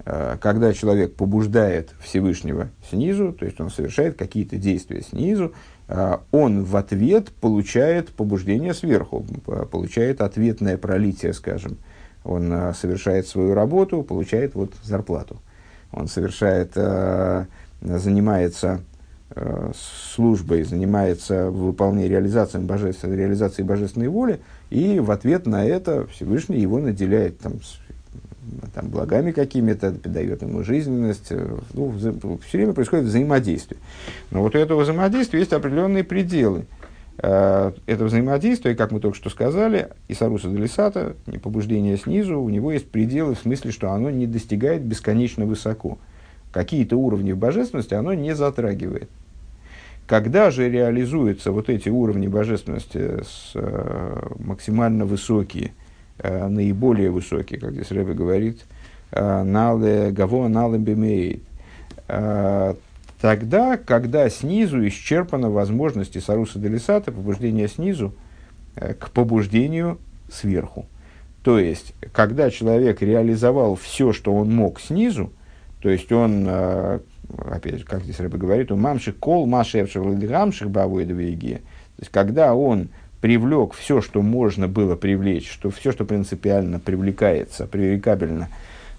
Э, 0.10 0.38
когда 0.40 0.72
человек 0.74 1.16
побуждает 1.16 1.94
Всевышнего 2.00 2.70
снизу, 2.90 3.34
то 3.34 3.44
есть 3.46 3.60
он 3.60 3.70
совершает 3.70 4.18
какие-то 4.18 4.56
действия 4.56 5.02
снизу, 5.02 5.52
э, 5.90 6.18
он 6.32 6.64
в 6.64 6.78
ответ 6.78 7.30
получает 7.42 8.10
побуждение 8.10 8.74
сверху, 8.74 9.26
получает 9.70 10.22
ответное 10.22 10.78
пролитие, 10.78 11.34
скажем. 11.34 11.78
Он 12.24 12.50
э, 12.54 12.74
совершает 12.74 13.28
свою 13.28 13.54
работу, 13.54 14.02
получает 14.02 14.56
вот 14.56 14.72
зарплату. 14.82 15.42
Он 15.92 16.08
совершает, 16.08 16.74
занимается 17.82 18.82
службой, 20.14 20.64
занимается 20.64 21.50
выполнением, 21.50 22.12
реализацией, 22.12 22.66
божественной, 22.66 23.16
реализацией 23.16 23.66
божественной 23.66 24.10
воли, 24.10 24.42
и 24.70 25.00
в 25.00 25.12
ответ 25.12 25.46
на 25.46 25.66
это 25.66 26.06
Всевышний 26.08 26.60
его 26.60 26.80
наделяет 26.80 27.40
там, 27.40 27.54
там, 28.74 28.90
благами 28.90 29.32
какими-то, 29.32 29.92
дает 29.92 30.42
ему 30.42 30.64
жизненность. 30.64 31.28
Э, 31.32 31.58
ну, 31.74 31.94
все 32.48 32.58
время 32.58 32.74
происходит 32.74 33.06
взаимодействие. 33.06 33.80
Но 34.32 34.42
вот 34.42 34.56
у 34.56 34.58
этого 34.58 34.82
взаимодействия 34.82 35.40
есть 35.40 35.54
определенные 35.54 36.04
пределы. 36.04 36.66
Э, 37.18 37.72
это 37.86 38.06
взаимодействие, 38.06 38.76
как 38.76 38.92
мы 38.92 39.00
только 39.00 39.18
что 39.18 39.30
сказали, 39.30 39.90
и 40.08 40.14
Саруса 40.14 40.50
Делисата, 40.50 41.16
побуждение 41.42 41.98
снизу, 41.98 42.40
у 42.40 42.50
него 42.50 42.72
есть 42.72 42.90
пределы 42.90 43.36
в 43.36 43.40
смысле, 43.40 43.72
что 43.72 43.92
оно 43.92 44.10
не 44.10 44.28
достигает 44.28 44.82
бесконечно 44.84 45.46
высоко. 45.46 45.98
Какие-то 46.52 46.98
уровни 46.98 47.34
в 47.34 47.38
божественности 47.38 47.94
оно 47.94 48.14
не 48.14 48.36
затрагивает. 48.36 49.10
Когда 50.06 50.52
же 50.52 50.70
реализуются 50.70 51.52
вот 51.52 51.70
эти 51.70 51.90
уровни 51.90 52.28
божественности 52.28 53.22
с, 53.24 53.52
э, 53.56 54.30
максимально 54.40 55.06
высокие– 55.06 55.74
наиболее 56.24 57.12
высокий, 57.12 57.58
как 57.58 57.74
здесь 57.74 57.92
Рэбе 57.92 58.14
говорит, 58.14 58.62
э, 59.12 60.12
гаво 60.12 60.48
нале 60.48 60.78
бемеет. 60.78 61.42
Э, 62.08 62.76
тогда, 63.22 63.78
когда 63.78 64.30
снизу 64.30 64.86
исчерпаны 64.88 65.50
возможности 65.50 66.20
Саруса 66.20 66.60
Делисата, 66.60 67.12
побуждения 67.12 67.68
снизу, 67.68 68.14
к 68.76 69.10
побуждению 69.10 69.98
сверху. 70.32 70.86
То 71.42 71.58
есть, 71.58 71.96
когда 72.12 72.52
человек 72.52 73.02
реализовал 73.02 73.76
все, 73.76 74.14
что 74.14 74.36
он 74.36 74.54
мог 74.54 74.80
снизу, 74.80 75.32
то 75.82 75.90
есть 75.90 76.12
он 76.12 76.48
опять 77.50 77.80
же, 77.80 77.86
как 77.86 78.04
здесь 78.04 78.20
Рэбе 78.20 78.38
говорит, 78.38 78.72
у 78.72 78.76
мамши 78.76 79.12
кол 79.12 79.46
машевших 79.48 80.20
гамших 80.20 80.70
бавойдовеги. 80.70 81.56
То 81.98 82.02
есть, 82.02 82.12
когда 82.12 82.54
он 82.54 82.90
привлек 83.28 83.74
все, 83.74 84.00
что 84.00 84.22
можно 84.22 84.70
было 84.70 84.96
привлечь, 84.96 85.52
что 85.52 85.70
все, 85.70 85.92
что 85.92 86.06
принципиально 86.06 86.80
привлекается, 86.80 87.68
привлекабельно 87.68 88.48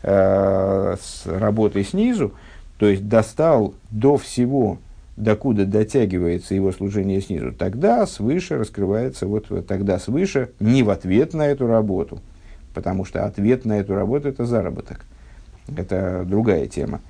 э, 0.03 0.97
с 1.01 1.23
работой 1.25 1.83
снизу, 1.83 2.35
то 2.77 2.87
есть 2.87 3.09
достал 3.09 3.73
до 3.91 4.19
всего, 4.19 4.77
докуда 5.17 5.65
дотягивается 5.65 6.55
его 6.55 6.73
служение 6.73 7.23
снизу, 7.23 7.53
тогда 7.53 8.07
свыше 8.07 8.59
раскрывается, 8.59 9.27
вот 9.27 9.47
тогда 9.67 9.99
свыше 9.99 10.51
не 10.61 10.83
в 10.83 10.91
ответ 10.91 11.33
на 11.33 11.47
эту 11.47 11.67
работу, 11.67 12.21
потому 12.75 13.07
что 13.07 13.25
ответ 13.25 13.65
на 13.65 13.81
эту 13.81 13.95
работу– 13.95 14.29
это 14.29 14.45
заработок. 14.45 15.07
Это 15.75 16.27
другая 16.27 16.67
тема. 16.67 17.01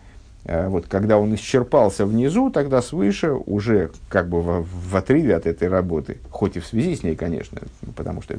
А 0.44 0.68
вот 0.68 0.87
когда 0.87 1.18
он 1.18 1.35
исчерпался 1.35 2.07
внизу, 2.07 2.51
тогда 2.51 2.81
свыше 2.81 3.33
уже 3.33 3.90
как 4.09 4.29
бы 4.29 4.40
в, 4.40 4.64
в 4.64 4.96
отрыве 4.96 5.35
от 5.35 5.46
этой 5.46 5.68
работы, 5.68 6.18
хоть 6.31 6.57
и 6.57 6.61
в 6.61 6.66
связи 6.66 6.96
с 6.96 7.03
ней, 7.03 7.16
конечно, 7.16 7.61
потому 7.96 8.22
что 8.22 8.38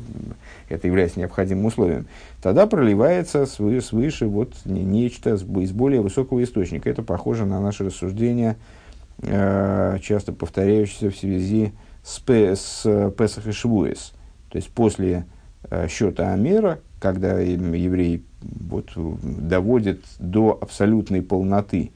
это 0.69 0.87
является 0.87 1.19
необходимым 1.19 1.65
условием, 1.65 2.07
тогда 2.41 2.67
проливается 2.67 3.45
свыше, 3.45 3.85
свыше 3.85 4.25
вот 4.25 4.53
нечто 4.65 5.35
из 5.35 5.71
более 5.71 6.01
высокого 6.01 6.43
источника. 6.43 6.89
Это 6.89 7.03
похоже 7.03 7.45
на 7.45 7.59
наше 7.61 7.85
рассуждение, 7.85 8.55
э, 9.21 9.97
часто 10.01 10.31
повторяющееся 10.31 11.11
в 11.11 11.17
связи 11.17 11.73
с, 12.03 12.23
с 12.25 13.11
Песах 13.11 13.47
и 13.47 13.51
Швуэс. 13.51 14.13
То 14.49 14.57
есть 14.57 14.69
после 14.69 15.25
э, 15.69 15.87
счета 15.87 16.33
Амера, 16.33 16.79
когда 16.99 17.39
еврей 17.39 18.23
вот, 18.41 18.91
доводит 18.95 20.03
до 20.19 20.57
абсолютной 20.61 21.21
полноты 21.21 21.91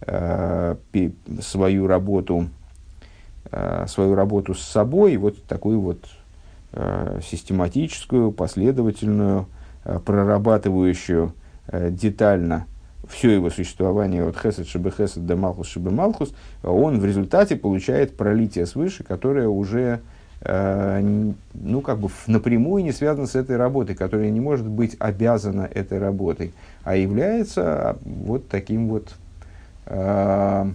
э, 0.00 0.76
свою 1.40 1.86
работу, 1.86 2.48
э, 3.50 3.86
свою 3.88 4.14
работу 4.14 4.54
с 4.54 4.60
собой, 4.60 5.16
вот 5.16 5.42
такую 5.44 5.80
вот 5.80 6.04
э, 6.72 7.20
систематическую, 7.24 8.32
последовательную, 8.32 9.46
э, 9.84 9.98
прорабатывающую 10.04 11.32
э, 11.68 11.90
детально 11.90 12.66
все 13.08 13.30
его 13.30 13.50
существование 13.50 14.26
от 14.26 14.36
хесед 14.36 14.66
шибе 14.66 14.90
хесед 14.90 15.26
до 15.26 15.36
малхус 15.36 15.68
шибе 15.68 15.90
малхус, 15.90 16.34
он 16.62 16.98
в 16.98 17.04
результате 17.04 17.56
получает 17.56 18.16
пролитие 18.16 18.66
свыше, 18.66 19.04
которое 19.04 19.48
уже 19.48 20.00
ну, 20.44 21.80
как 21.80 21.98
бы 21.98 22.10
напрямую 22.26 22.84
не 22.84 22.92
связано 22.92 23.26
с 23.26 23.34
этой 23.34 23.56
работой, 23.56 23.94
которая 23.94 24.30
не 24.30 24.40
может 24.40 24.66
быть 24.66 24.94
обязана 24.98 25.62
этой 25.62 25.98
работой, 25.98 26.52
а 26.84 26.94
является 26.94 27.96
вот 28.04 28.48
таким 28.48 28.88
вот 28.88 29.14
э, 29.86 30.70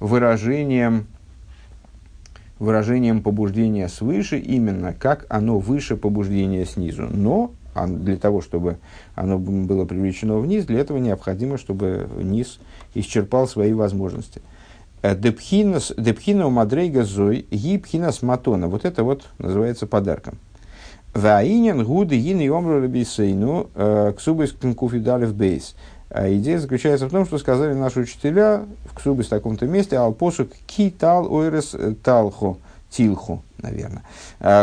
выражением, 0.00 1.06
выражением 2.58 3.22
побуждения 3.22 3.88
свыше, 3.88 4.38
именно 4.38 4.92
как 4.92 5.26
оно 5.28 5.58
выше 5.58 5.96
побуждения 5.96 6.66
снизу. 6.66 7.08
Но 7.10 7.52
для 7.86 8.16
того, 8.16 8.40
чтобы 8.40 8.78
оно 9.14 9.38
было 9.38 9.84
привлечено 9.84 10.38
вниз, 10.38 10.66
для 10.66 10.80
этого 10.80 10.98
необходимо, 10.98 11.56
чтобы 11.58 12.08
низ 12.20 12.58
исчерпал 12.94 13.46
свои 13.46 13.72
возможности. 13.72 14.42
Э, 15.00 15.14
депхина 15.14 16.46
у 16.46 16.50
мадрейга 16.50 17.04
зой, 17.04 17.46
гипхинас 17.50 18.22
матона. 18.22 18.68
Вот 18.68 18.84
это 18.84 19.04
вот 19.04 19.24
называется 19.38 19.86
подарком. 19.86 20.38
Ваинен 21.14 21.84
гуды 21.84 22.18
гин 22.18 22.40
и 22.40 22.48
омру 22.48 22.80
рабисейну 22.80 23.70
э, 23.74 24.12
ксубис 24.16 24.52
конкуфидалев 24.52 25.34
бейс. 25.34 25.74
А 26.10 26.32
идея 26.34 26.58
заключается 26.58 27.06
в 27.06 27.10
том, 27.10 27.26
что 27.26 27.38
сказали 27.38 27.74
наши 27.74 28.00
учителя 28.00 28.64
в 28.86 28.94
ксубис 28.94 29.26
в 29.26 29.30
таком-то 29.30 29.66
месте, 29.66 29.96
алпошук 29.96 30.50
ки 30.66 30.90
тал 30.90 31.32
ойрес 31.32 31.74
э, 31.74 31.94
талхо, 32.02 32.56
тилху, 32.90 33.42
наверное. 33.58 34.02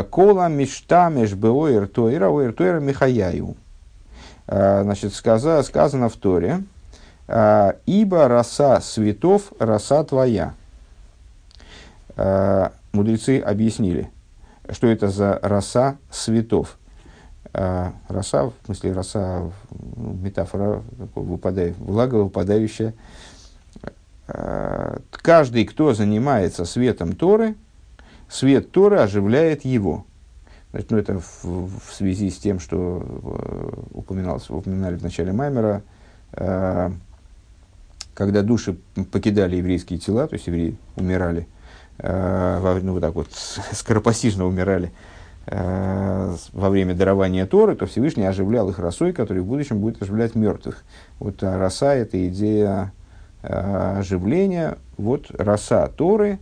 Кола 0.09 0.49
мишта 0.49 1.09
меж 1.09 1.33
беоир 1.33 1.87
тойра, 1.87 2.29
оир 2.29 2.53
тойра 2.53 2.79
михаяю. 2.79 3.55
Значит, 4.47 5.13
сказано 5.13 6.09
в 6.09 6.15
Торе, 6.17 6.61
ибо 7.27 8.27
роса 8.27 8.81
светов, 8.81 9.51
роса 9.59 10.03
твоя. 10.03 10.53
А, 12.17 12.71
мудрецы 12.93 13.39
объяснили, 13.39 14.09
что 14.69 14.87
это 14.87 15.09
за 15.09 15.39
роса 15.41 15.97
светов. 16.09 16.77
А, 17.53 17.93
роса, 18.07 18.45
в 18.45 18.53
смысле 18.65 18.93
роса, 18.93 19.51
метафора, 19.95 20.81
выпадает, 21.15 21.77
влага 21.77 22.15
выпадающая. 22.15 22.93
Каждый, 24.27 25.65
кто 25.65 25.93
занимается 25.93 26.65
светом 26.65 27.13
Торы, 27.13 27.55
свет 28.27 28.71
Торы 28.71 28.97
оживляет 28.97 29.65
его. 29.65 30.05
Значит, 30.71 30.91
ну, 30.91 30.97
это 30.97 31.19
в, 31.19 31.43
в 31.43 31.93
связи 31.93 32.31
с 32.31 32.37
тем, 32.37 32.59
что 32.59 33.03
э, 33.05 33.81
упоминалось, 33.93 34.49
упоминали 34.49 34.95
в 34.95 35.03
начале 35.03 35.31
Маймера, 35.31 35.83
когда 38.15 38.41
души 38.41 38.77
покидали 39.11 39.57
еврейские 39.57 39.99
тела, 39.99 40.25
то 40.25 40.33
есть 40.33 40.47
евреи 40.47 40.77
умирали, 40.95 41.47
э, 41.99 42.79
ну, 42.81 42.93
вот 42.93 43.01
так 43.01 43.13
вот 43.13 43.27
скоропостижно 43.73 44.47
умирали 44.47 44.91
э, 45.45 46.35
во 46.53 46.69
время 46.69 46.95
дарования 46.95 47.45
Торы, 47.45 47.75
то 47.75 47.85
Всевышний 47.85 48.25
оживлял 48.25 48.69
их 48.69 48.79
росой, 48.79 49.11
который 49.11 49.43
в 49.43 49.45
будущем 49.45 49.79
будет 49.79 50.01
оживлять 50.01 50.33
мертвых. 50.33 50.83
Вот 51.19 51.43
а 51.43 51.59
роса– 51.59 51.93
это 51.95 52.27
идея 52.29 52.93
э, 53.43 53.97
оживления. 53.99 54.77
Вот 54.97 55.25
роса 55.31 55.87
Торы, 55.89 56.39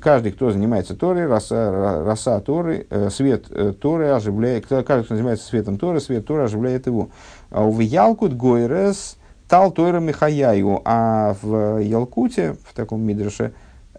каждый, 0.00 0.32
кто 0.32 0.50
занимается 0.50 0.96
Торой, 0.96 1.26
роса, 1.26 2.02
роса 2.04 2.40
Торы, 2.40 2.88
свет 3.10 3.46
Торы 3.80 4.08
оживляет, 4.08 4.66
каждый, 4.66 5.04
кто 5.04 5.14
занимается 5.14 5.46
светом 5.46 5.78
Торы, 5.78 6.00
свет 6.00 6.26
Торы 6.26 6.42
оживляет 6.42 6.88
его. 6.88 7.10
А 7.50 7.64
у 7.64 7.78
Ялкут 7.78 8.34
Гойрес– 8.34 9.18
Тал 9.52 9.70
Тойра 9.70 10.00
Михаяю, 10.00 10.80
а 10.86 11.36
в 11.42 11.76
Ялкуте, 11.76 12.56
в 12.64 12.72
таком 12.72 13.02
мидрше, 13.02 13.52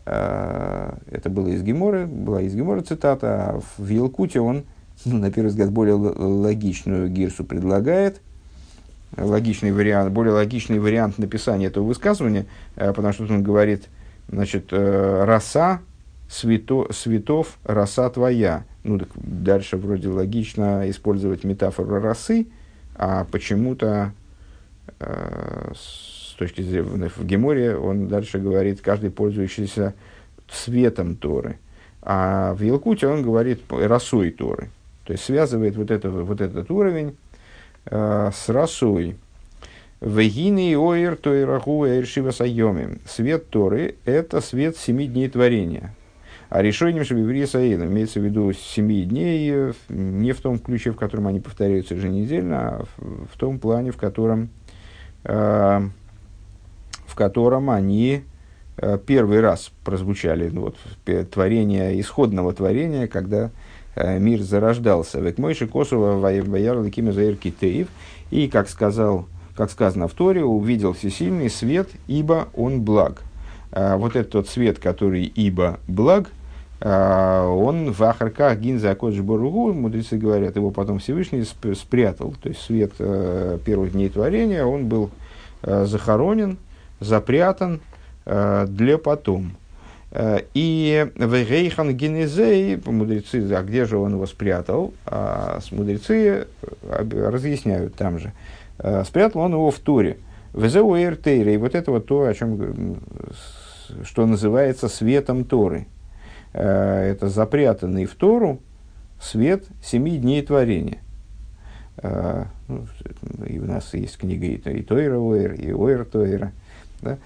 э, 0.04 0.94
это 1.12 1.30
было 1.30 1.50
из 1.50 1.62
Геморы, 1.62 2.08
была 2.08 2.42
из 2.42 2.56
Геморы 2.56 2.82
цитата, 2.82 3.28
а 3.28 3.62
в 3.78 3.88
Ялкуте 3.88 4.42
он, 4.42 4.64
ну, 5.06 5.18
на 5.20 5.30
первый 5.30 5.50
взгляд, 5.50 5.70
более 5.70 5.94
логичную 5.94 7.08
гирсу 7.08 7.44
предлагает, 7.44 8.20
логичный 9.16 9.72
вариант, 9.72 10.12
более 10.12 10.34
логичный 10.34 10.80
вариант 10.80 11.20
написания 11.20 11.68
этого 11.68 11.86
высказывания, 11.86 12.48
э, 12.76 12.92
потому 12.92 13.14
что 13.14 13.26
он 13.26 13.44
говорит, 13.44 13.90
значит, 14.30 14.70
э, 14.72 15.24
роса 15.24 15.82
свято, 16.30 16.88
светов, 16.92 17.60
роса 17.64 18.10
твоя. 18.10 18.64
Ну, 18.84 18.98
так 18.98 19.10
дальше 19.14 19.78
вроде 19.78 20.10
логично 20.10 20.90
использовать 20.90 21.44
метафору 21.44 22.00
росы, 22.00 22.48
а 22.96 23.28
почему-то 23.32 24.14
с 25.76 26.36
точки 26.38 26.62
зрения 26.62 27.10
в 27.10 27.26
Геморе, 27.26 27.78
он 27.78 28.08
дальше 28.08 28.40
говорит, 28.40 28.82
каждый 28.82 29.12
пользующийся 29.12 29.94
светом 30.52 31.16
Торы. 31.16 31.58
А 32.02 32.54
в 32.54 32.62
Елкуте 32.62 33.08
он 33.08 33.24
говорит 33.24 33.62
росой 33.70 34.32
Торы. 34.32 34.70
То 35.06 35.14
есть 35.14 35.24
связывает 35.24 35.76
вот, 35.76 35.92
это, 35.92 36.10
вот 36.10 36.42
этот 36.42 36.70
уровень 36.70 37.16
э, 37.86 38.32
с 38.34 38.50
росой. 38.50 39.16
Вегины 40.02 40.76
оир 40.76 41.16
тойраху 41.16 41.86
эршива 41.86 42.32
сайоми. 42.32 43.00
Свет 43.08 43.50
Торы– 43.50 43.96
это 44.06 44.42
свет 44.42 44.76
семи 44.76 45.08
дней 45.08 45.30
творения. 45.30 45.96
А 46.50 46.62
решением 46.62 47.06
Шабиври 47.06 47.46
Саида 47.46 47.86
имеется 47.86 48.20
в 48.20 48.24
виду 48.24 48.52
семи 48.54 49.04
дней, 49.04 49.50
э, 49.52 49.74
не 49.90 50.34
в 50.34 50.42
том 50.42 50.60
ключе, 50.60 50.92
в 50.92 50.98
котором 50.98 51.28
они 51.28 51.40
повторяются 51.40 51.96
еженедельно, 51.96 52.60
а 52.60 52.86
в, 52.98 53.38
том 53.38 53.60
плане, 53.60 53.92
в 53.92 53.98
котором 53.98 54.50
Э, 54.50 54.63
в 55.26 57.16
котором 57.16 57.70
они 57.70 58.24
э, 58.78 58.98
первый 59.06 59.40
раз 59.40 59.72
прозвучали, 59.84 60.50
ну, 60.50 60.62
вот, 60.62 61.30
творение, 61.30 62.00
исходного 62.02 62.54
творения, 62.54 63.08
когда 63.08 63.52
э, 63.96 64.18
мир 64.18 64.42
зарождался. 64.42 65.20
Век 65.20 65.38
Мойши 65.38 65.68
Косова 65.68 66.18
Ваяр 66.18 66.84
Ликима 66.84 67.12
Заир 67.12 67.36
Китеев. 67.36 67.88
И, 68.32 68.48
как, 68.48 68.68
сказал, 68.68 69.28
как 69.56 69.70
сказано 69.70 70.08
в 70.08 70.14
Торе, 70.14 70.44
увидел 70.44 70.94
всесильный 70.94 71.52
свет, 71.52 71.90
ибо 72.08 72.48
он 72.56 72.82
благ. 72.82 73.22
Вот 73.72 74.16
этот 74.16 74.32
тот 74.32 74.50
свет, 74.50 74.80
который 74.80 75.24
ибо 75.24 75.80
благ, 75.88 76.30
он 76.86 77.92
в 77.92 78.04
Ахарках 78.04 78.60
Гинза 78.60 78.94
Боругу, 78.94 79.72
мудрецы 79.72 80.18
говорят, 80.18 80.58
его 80.58 80.70
потом 80.70 81.00
Всевышний 81.00 81.46
спрятал. 81.76 82.36
То 82.44 82.50
есть 82.50 82.62
свет 82.62 82.92
первых 83.64 83.94
дней 83.94 84.10
творения, 84.10 84.66
он 84.66 84.88
был 84.88 85.10
Э, 85.64 85.86
захоронен, 85.86 86.58
запрятан 87.00 87.80
э, 88.26 88.66
для 88.68 88.98
потом. 88.98 89.56
Э, 90.12 90.40
и 90.54 91.08
в 91.16 91.34
Рейхан 91.34 91.96
Генезей, 91.96 92.82
мудрецы, 92.86 93.50
а 93.54 93.64
где 93.64 93.86
же 93.86 93.98
он 93.98 94.14
его 94.14 94.26
спрятал? 94.26 94.94
А 95.06 95.60
мудрецы 95.72 96.48
разъясняют 96.82 97.96
там 97.96 98.20
же. 98.20 98.34
Спрятал 99.06 99.42
он 99.42 99.54
его 99.54 99.72
в 99.72 99.80
Туре. 99.80 100.18
Везеу 100.54 100.96
Эртейра, 100.98 101.54
и 101.54 101.58
вот 101.58 101.76
это 101.76 101.92
вот 101.92 102.06
то, 102.08 102.26
о 102.26 102.34
чем, 102.34 102.98
что 104.04 104.26
называется 104.26 104.90
светом 104.90 105.46
Торы. 105.46 105.88
Это 106.54 107.30
запрятанный 107.30 108.06
в 108.06 108.16
Тору 108.16 108.60
свет 109.20 109.66
семи 109.84 110.18
дней 110.18 110.42
творения. 110.42 111.00
Ну, 112.02 112.86
и 113.48 113.60
у 113.60 113.66
нас 113.66 113.94
есть 113.94 114.18
книга 114.18 114.46
и, 114.46 114.56
и 114.56 114.82
Тойра 114.84 115.18
Уэр, 115.18 115.54
и 115.54 115.72
Уэр 115.72 116.06
Тойра. 116.06 116.52
Да? 117.02 117.18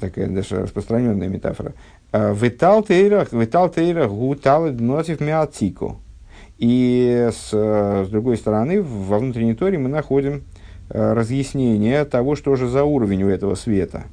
Такая 0.00 0.28
даже 0.28 0.62
распространенная 0.62 1.28
метафора. 1.28 1.72
Витал 2.12 2.82
Тейрах, 2.82 3.32
Витал 3.32 3.70
Тейрах, 3.70 4.10
Гутал 4.10 4.70
Днотив 4.70 5.20
Миатико. 5.20 5.96
И 6.58 7.30
с, 7.32 7.50
с 7.50 8.08
другой 8.08 8.36
стороны, 8.36 8.80
во 8.80 9.18
внутренней 9.18 9.54
торе 9.54 9.76
мы 9.78 9.88
находим 9.88 10.44
э, 10.88 11.12
разъяснение 11.12 12.04
того, 12.04 12.36
что 12.36 12.54
же 12.54 12.68
за 12.68 12.84
уровень 12.84 13.24
у 13.24 13.28
этого 13.28 13.56
света. 13.56 14.04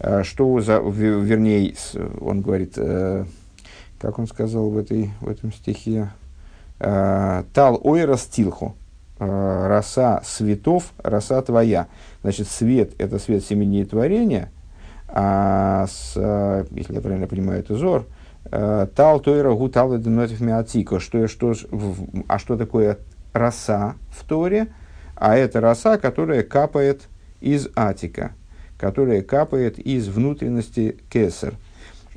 Э, 0.00 0.24
что 0.24 0.60
за, 0.60 0.80
вернее, 0.80 1.74
он 2.20 2.40
говорит, 2.42 2.74
э, 2.76 3.24
как 4.06 4.18
он 4.18 4.26
сказал 4.26 4.70
в, 4.70 4.78
этой, 4.78 5.10
в 5.20 5.28
этом 5.28 5.52
стихе, 5.52 6.10
«Тал 6.78 7.80
ойра 7.82 8.16
стилху», 8.16 8.76
«Роса 9.18 10.20
светов, 10.24 10.92
роса 10.98 11.40
твоя». 11.42 11.88
Значит, 12.22 12.48
свет– 12.48 12.92
это 12.98 13.18
свет 13.18 13.44
семи 13.44 13.84
творения, 13.84 14.50
а 15.08 15.86
с, 15.86 16.14
если 16.70 16.94
я 16.94 17.00
правильно 17.00 17.26
понимаю, 17.26 17.60
это 17.60 17.76
зор– 17.76 18.06
Э, 18.50 18.86
тал 18.94 19.20
Тойра 19.20 19.52
Гу 19.52 19.68
Тал 19.68 19.98
Денотив 19.98 20.40
Миатико. 20.40 21.00
Что, 21.00 21.26
что, 21.26 21.54
а 22.28 22.38
что 22.38 22.56
такое 22.56 22.98
роса 23.32 23.96
в 24.10 24.24
Торе? 24.24 24.68
А 25.14 25.36
это 25.36 25.60
роса, 25.60 25.98
которая 25.98 26.42
капает 26.42 27.08
из 27.40 27.68
Атика, 27.74 28.32
которая 28.78 29.22
капает 29.22 29.78
из 29.78 30.08
внутренности 30.08 30.96
Кесар. 31.10 31.54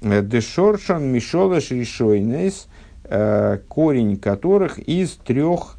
Э, 0.01 0.21
Дешоршан 0.21 1.03
Мишолаш 1.11 1.71
Ришойнес, 1.71 2.67
э, 3.05 3.59
корень 3.67 4.17
которых 4.17 4.79
из 4.79 5.11
трех 5.15 5.77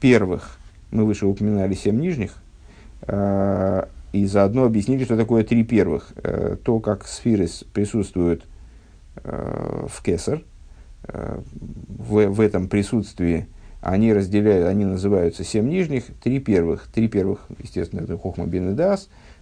первых. 0.00 0.58
Мы 0.90 1.04
выше 1.04 1.26
упоминали 1.26 1.74
семь 1.74 2.00
нижних, 2.00 2.36
и 3.06 4.24
заодно 4.24 4.64
объяснили, 4.64 5.04
что 5.04 5.18
такое 5.18 5.44
три 5.44 5.64
первых. 5.64 6.12
То, 6.64 6.80
как 6.80 7.06
сферы 7.06 7.46
присутствуют 7.74 8.44
Э, 9.24 9.86
в 9.88 10.02
Кесар, 10.02 10.42
э, 11.04 11.40
в, 11.88 12.26
в 12.26 12.40
этом 12.40 12.68
присутствии 12.68 13.46
они 13.80 14.12
разделяют, 14.12 14.66
они 14.66 14.84
называются 14.84 15.44
семь 15.44 15.68
нижних, 15.68 16.04
три 16.22 16.40
первых. 16.40 16.88
Три 16.92 17.08
первых, 17.08 17.40
естественно, 17.62 18.00
это 18.00 18.16
Хохма 18.18 18.46
Бен 18.46 18.78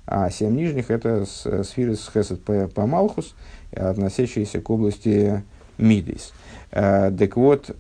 а 0.09 0.31
семь 0.31 0.55
нижних 0.55 0.91
это 0.91 1.25
сферы 1.65 1.97
с 1.97 2.11
Хесед 2.13 2.43
по 2.43 2.87
Малхус, 2.87 3.35
относящиеся 3.77 4.61
к 4.61 4.71
области 4.71 5.43
Мидис. 5.79 6.33
Э, 6.73 7.11
так 7.17 7.37
вот, 7.37 7.77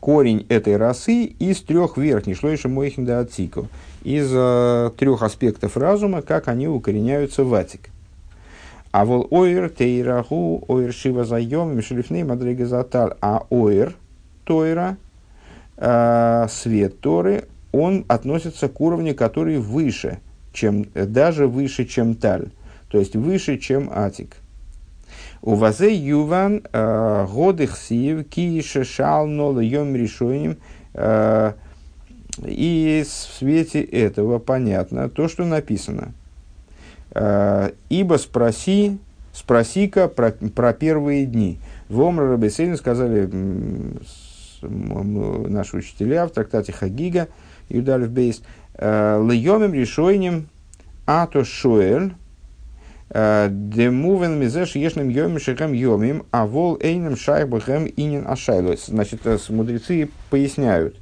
корень 0.00 0.46
этой 0.48 0.76
расы 0.76 1.24
из 1.24 1.62
трех 1.62 1.96
верхних, 1.96 2.36
шло 2.36 2.50
еще 2.50 2.68
Мойхин 2.68 3.04
да 3.04 3.26
из 4.04 4.28
трех 4.96 5.22
аспектов 5.22 5.76
разума, 5.76 6.22
как 6.22 6.48
они 6.48 6.68
укореняются 6.68 7.44
в 7.44 7.52
Атик. 7.54 7.90
А 8.92 9.04
вол 9.04 9.26
ойр 9.30 9.68
тейраху 9.68 10.64
ойр 10.68 10.92
шива 10.92 11.24
заем 11.24 11.76
мишелифней 11.76 12.22
мадригазаталь. 12.22 13.14
А 13.20 13.44
ойр 13.50 13.94
тойра, 14.46 14.96
э, 15.76 16.46
свет 16.48 17.00
Торы, 17.00 17.44
он 17.72 18.06
относится 18.08 18.68
к 18.68 18.80
уровню, 18.80 19.14
который 19.14 19.58
выше, 19.58 20.20
чем, 20.52 20.86
даже 20.94 21.46
выше, 21.46 21.84
чем 21.84 22.14
таль. 22.14 22.48
То 22.96 23.00
есть 23.00 23.14
выше, 23.14 23.58
чем 23.58 23.90
атик. 23.92 24.36
У 25.42 25.54
вазе 25.54 25.94
юван 25.94 26.62
э, 26.72 27.26
годых 27.30 27.76
сив 27.76 28.26
кише 28.26 28.84
шал 28.84 29.26
нола 29.26 29.60
йом 29.60 29.94
решением. 29.94 30.56
Э, 30.94 31.52
и 32.42 33.04
в 33.06 33.10
свете 33.10 33.82
этого 33.82 34.38
понятно 34.38 35.08
то, 35.08 35.28
что 35.28 35.44
написано– 35.44 36.14
Э, 37.18 37.70
ибо 37.88 38.16
спроси, 38.16 38.98
спроси-ка 39.32 40.08
про, 40.08 40.32
про 40.32 40.74
первые 40.74 41.24
дни. 41.24 41.58
В 41.88 42.02
Омра 42.02 42.30
Рабесейну 42.30 42.76
сказали 42.76 43.26
наши 44.60 45.78
учителя 45.78 46.26
в 46.26 46.30
трактате 46.30 46.72
Хагига, 46.72 47.28
Юдалев 47.70 48.10
Бейс, 48.10 48.42
«Э, 48.74 49.18
Льемем 49.26 49.72
решойнем 49.72 50.48
ато 51.06 51.44
шоэль, 51.44 52.12
э, 52.12 52.25
Демувен 53.08 54.40
мизеш 54.40 54.74
ешным 54.74 55.08
йомим 55.08 55.38
шехем 55.38 55.72
йомим, 55.72 56.24
а 56.32 56.44
вол 56.44 56.76
эйнем 56.80 57.16
шайбахем 57.16 57.86
инин 57.96 58.26
ашайлос. 58.26 58.86
Значит, 58.86 59.20
мудрецы 59.48 60.08
поясняют, 60.28 60.96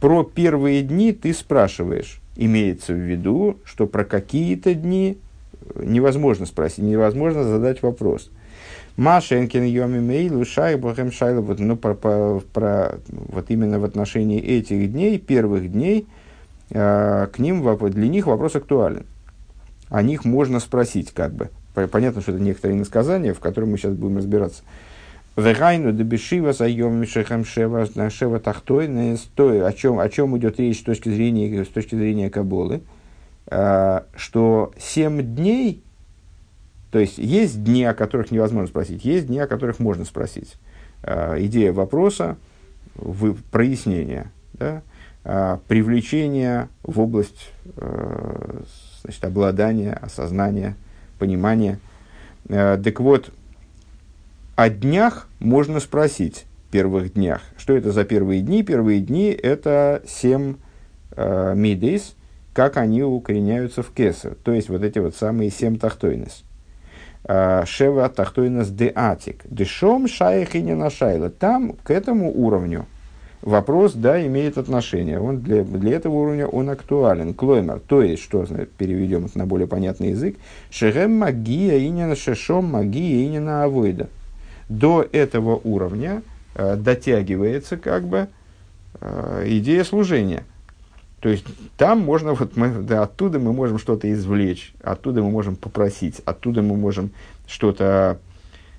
про 0.00 0.22
первые 0.22 0.82
дни 0.82 1.12
ты 1.12 1.34
спрашиваешь. 1.34 2.20
Имеется 2.36 2.92
в 2.92 2.98
виду, 2.98 3.58
что 3.64 3.86
про 3.86 4.04
какие-то 4.04 4.74
дни 4.74 5.18
невозможно 5.76 6.46
спросить, 6.46 6.84
невозможно 6.84 7.44
задать 7.44 7.82
вопрос. 7.82 8.30
Машенкин 8.96 9.64
Йоми 9.64 9.98
Мейлу 9.98 10.44
Шайбахем 10.44 11.10
Шайла, 11.10 11.40
вот, 11.40 11.58
ну, 11.58 11.76
про, 11.76 11.94
про, 11.94 12.40
про, 12.52 12.98
вот 13.08 13.46
именно 13.48 13.80
в 13.80 13.84
отношении 13.84 14.40
этих 14.40 14.92
дней, 14.92 15.18
первых 15.18 15.72
дней, 15.72 16.06
э, 16.70 17.26
к 17.32 17.38
ним, 17.40 17.76
для 17.90 18.08
них 18.08 18.26
вопрос 18.28 18.54
актуален. 18.54 19.04
О 19.88 20.02
них 20.02 20.24
можно 20.24 20.60
спросить, 20.60 21.12
как 21.12 21.32
бы. 21.32 21.50
Понятно, 21.90 22.20
что 22.20 22.32
это 22.32 22.40
некоторые 22.40 22.78
иносказания, 22.78 23.34
в 23.34 23.40
которых 23.40 23.70
мы 23.70 23.78
сейчас 23.78 23.94
будем 23.94 24.18
разбираться. 24.18 24.62
Вегайну 25.36 25.90
дебешива 25.92 26.52
сайом 26.52 26.94
мишехам 26.94 27.44
шева 27.44 27.88
шева 28.10 28.38
тахтой, 28.38 28.86
о 28.86 29.72
чем, 29.72 29.98
о 29.98 30.08
чем 30.08 30.38
идет 30.38 30.60
речь 30.60 30.78
с 30.78 30.82
точки 30.84 31.08
зрения, 31.08 31.64
с 31.64 31.68
точки 31.68 31.96
зрения 31.96 32.30
Каболы. 32.30 32.82
Э, 33.48 34.02
что 34.14 34.72
семь 34.78 35.22
дней, 35.34 35.82
то 36.92 37.00
есть 37.00 37.18
есть 37.18 37.64
дни, 37.64 37.84
о 37.84 37.94
которых 37.94 38.30
невозможно 38.30 38.68
спросить, 38.68 39.04
есть 39.04 39.26
дни, 39.26 39.40
о 39.40 39.48
которых 39.48 39.80
можно 39.80 40.04
спросить. 40.04 40.54
Э, 41.02 41.36
идея 41.40 41.72
вопроса, 41.72 42.36
в, 42.94 43.34
прояснения, 43.50 44.30
да, 44.52 44.82
э, 45.24 45.58
привлечения 45.66 46.68
в 46.84 47.00
область 47.00 47.50
значит, 49.04 49.24
обладания, 49.24 49.92
осознания, 49.92 50.76
понимания. 51.18 51.78
Так 52.48 53.00
вот, 53.00 53.30
о 54.56 54.68
днях 54.68 55.28
можно 55.38 55.80
спросить, 55.80 56.46
первых 56.70 57.14
днях. 57.14 57.40
Что 57.56 57.76
это 57.76 57.92
за 57.92 58.04
первые 58.04 58.40
дни? 58.40 58.64
Первые 58.64 59.00
дни– 59.00 59.30
это 59.42 60.02
семь 60.08 60.56
э, 61.12 61.54
мидейс, 61.54 62.16
как 62.52 62.76
они 62.76 63.02
укореняются 63.04 63.82
в 63.82 63.90
кесар, 63.90 64.34
то 64.42 64.52
есть 64.52 64.68
вот 64.68 64.82
эти 64.82 64.98
вот 64.98 65.14
самые 65.14 65.50
семь 65.50 65.78
тахтойнес. 65.78 66.42
А, 67.26 67.64
Шева 67.64 68.08
тахтойнес 68.08 68.68
де 68.68 68.92
атик. 68.94 69.42
Дешом 69.44 70.08
шаях 70.08 70.54
и 70.54 70.62
не 70.62 70.74
нашайла. 70.74 71.30
Там 71.30 71.72
к 71.82 71.90
этому 71.90 72.32
уровню 72.32 72.86
вопрос, 73.44 73.92
да, 73.94 74.24
имеет 74.26 74.58
отношение. 74.58 75.20
Он 75.20 75.40
для, 75.40 75.62
для 75.62 75.96
этого 75.96 76.14
уровня 76.14 76.46
он 76.46 76.70
актуален. 76.70 77.34
Клоймер, 77.34 77.80
то 77.80 78.02
есть, 78.02 78.22
что 78.22 78.44
переведем 78.78 79.26
это 79.26 79.38
на 79.38 79.46
более 79.46 79.68
понятный 79.68 80.10
язык, 80.10 80.36
шехем 80.70 81.16
магия 81.16 81.86
инина 81.86 82.16
шешом 82.16 82.66
магия 82.66 83.26
инина 83.26 83.64
авойда. 83.64 84.08
До 84.68 85.06
этого 85.12 85.60
уровня 85.62 86.22
э, 86.54 86.76
дотягивается 86.76 87.76
как 87.76 88.04
бы 88.04 88.28
э, 89.00 89.44
идея 89.46 89.84
служения– 89.84 90.44
то 91.24 91.30
есть 91.30 91.46
там 91.78 92.00
можно, 92.00 92.34
вот 92.34 92.54
мы, 92.54 92.82
да, 92.82 93.04
оттуда 93.04 93.38
мы 93.38 93.54
можем 93.54 93.78
что-то 93.78 94.12
извлечь, 94.12 94.74
оттуда 94.82 95.22
мы 95.22 95.30
можем 95.30 95.56
попросить, 95.56 96.20
оттуда 96.26 96.60
мы 96.60 96.76
можем 96.76 97.12
что-то 97.46 98.18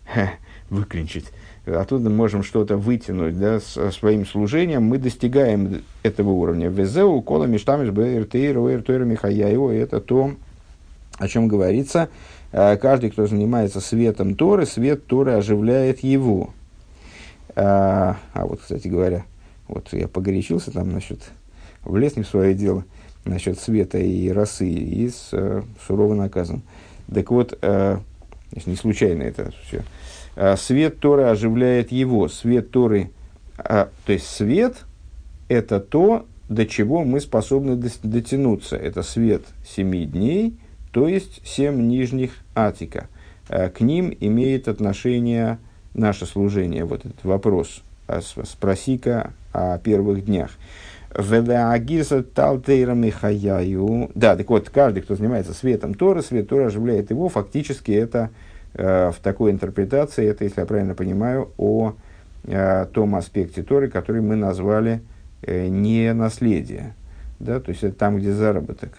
выклинчить, 0.69 1.25
оттуда 1.65 2.09
можем 2.09 2.43
что-то 2.43 2.77
вытянуть 2.77 3.39
да, 3.39 3.59
с, 3.59 3.91
своим 3.91 4.25
служением, 4.25 4.83
мы 4.83 4.97
достигаем 4.97 5.83
этого 6.03 6.31
уровня. 6.31 6.69
Везеу, 6.69 7.21
кола, 7.21 7.45
миштамиш, 7.45 7.91
бэртейр, 7.91 8.57
уэртойр, 8.57 9.05
михаяево, 9.05 9.71
это 9.71 9.99
то, 9.99 10.31
о 11.17 11.27
чем 11.27 11.47
говорится. 11.47 12.09
Э, 12.51 12.77
каждый, 12.77 13.09
кто 13.09 13.27
занимается 13.27 13.81
светом 13.81 14.35
Торы, 14.35 14.65
свет 14.65 15.07
Торы 15.07 15.33
оживляет 15.33 15.99
его. 15.99 16.53
А, 17.55 18.17
а 18.33 18.45
вот, 18.45 18.61
кстати 18.61 18.87
говоря, 18.87 19.25
вот 19.67 19.87
я 19.93 20.07
погорячился 20.07 20.71
там 20.71 20.91
насчет 20.91 21.19
влез 21.85 22.15
не 22.17 22.23
в 22.23 22.27
свое 22.27 22.53
дело 22.53 22.83
насчет 23.25 23.59
света 23.59 23.97
и 23.97 24.29
росы, 24.29 24.67
и 24.69 25.09
с, 25.09 25.29
э, 25.31 25.63
сурово 25.87 26.13
наказан. 26.13 26.61
Так 27.11 27.31
вот, 27.31 27.57
э, 27.61 27.97
не 28.65 28.75
случайно 28.75 29.23
это 29.23 29.51
все. 29.65 29.83
Э, 30.35 30.55
свет 30.57 30.99
Торы 30.99 31.23
оживляет 31.23 31.91
его. 31.91 32.27
Свет 32.27 32.71
Торы, 32.71 33.11
э, 33.57 33.87
то 34.05 34.13
есть 34.13 34.27
свет– 34.27 34.85
это 35.47 35.79
то, 35.79 36.25
до 36.49 36.65
чего 36.65 37.03
мы 37.03 37.19
способны 37.19 37.75
дотянуться. 38.03 38.75
Это 38.75 39.01
свет 39.01 39.43
семи 39.65 40.05
дней, 40.05 40.57
то 40.91 41.07
есть 41.07 41.41
семь 41.45 41.87
нижних 41.87 42.31
атика. 42.53 43.07
Э, 43.49 43.69
к 43.69 43.81
ним 43.81 44.15
имеет 44.19 44.67
отношение 44.67 45.59
наше 45.93 46.25
служение. 46.25 46.85
Вот 46.85 47.05
этот 47.05 47.23
вопрос. 47.23 47.81
А 48.07 48.21
спроси-ка 48.21 49.33
о 49.51 49.79
первых 49.79 50.25
днях. 50.25 50.51
Да, 54.15 54.35
так 54.35 54.49
вот, 54.49 54.69
каждый, 54.69 55.01
кто 55.01 55.15
занимается 55.15 55.53
светом 55.53 55.93
Тора, 55.93 56.21
свет 56.21 56.49
Тора 56.49 56.65
оживляет 56.65 57.09
его. 57.09 57.29
Фактически 57.29 57.91
это 57.93 58.29
э, 58.29 58.44
в 58.77 59.15
такой 59.23 59.51
интерпретации, 59.51 60.27
это, 60.27 60.43
если 60.43 60.59
я 60.59 60.65
правильно 60.65 60.95
понимаю, 60.95 61.49
о 61.57 61.93
э, 62.43 62.85
том 62.93 63.15
аспекте 63.15 63.63
Торы, 63.63 63.89
который 63.89 64.21
мы 64.21 64.35
назвали 64.35 65.01
э, 65.41 65.67
не 65.67 66.13
наследие. 66.13 66.93
Да, 67.39 67.59
то 67.59 67.71
есть 67.71 67.83
это 67.83 67.95
там, 67.95 68.17
где 68.17 68.31
заработок, 68.31 68.91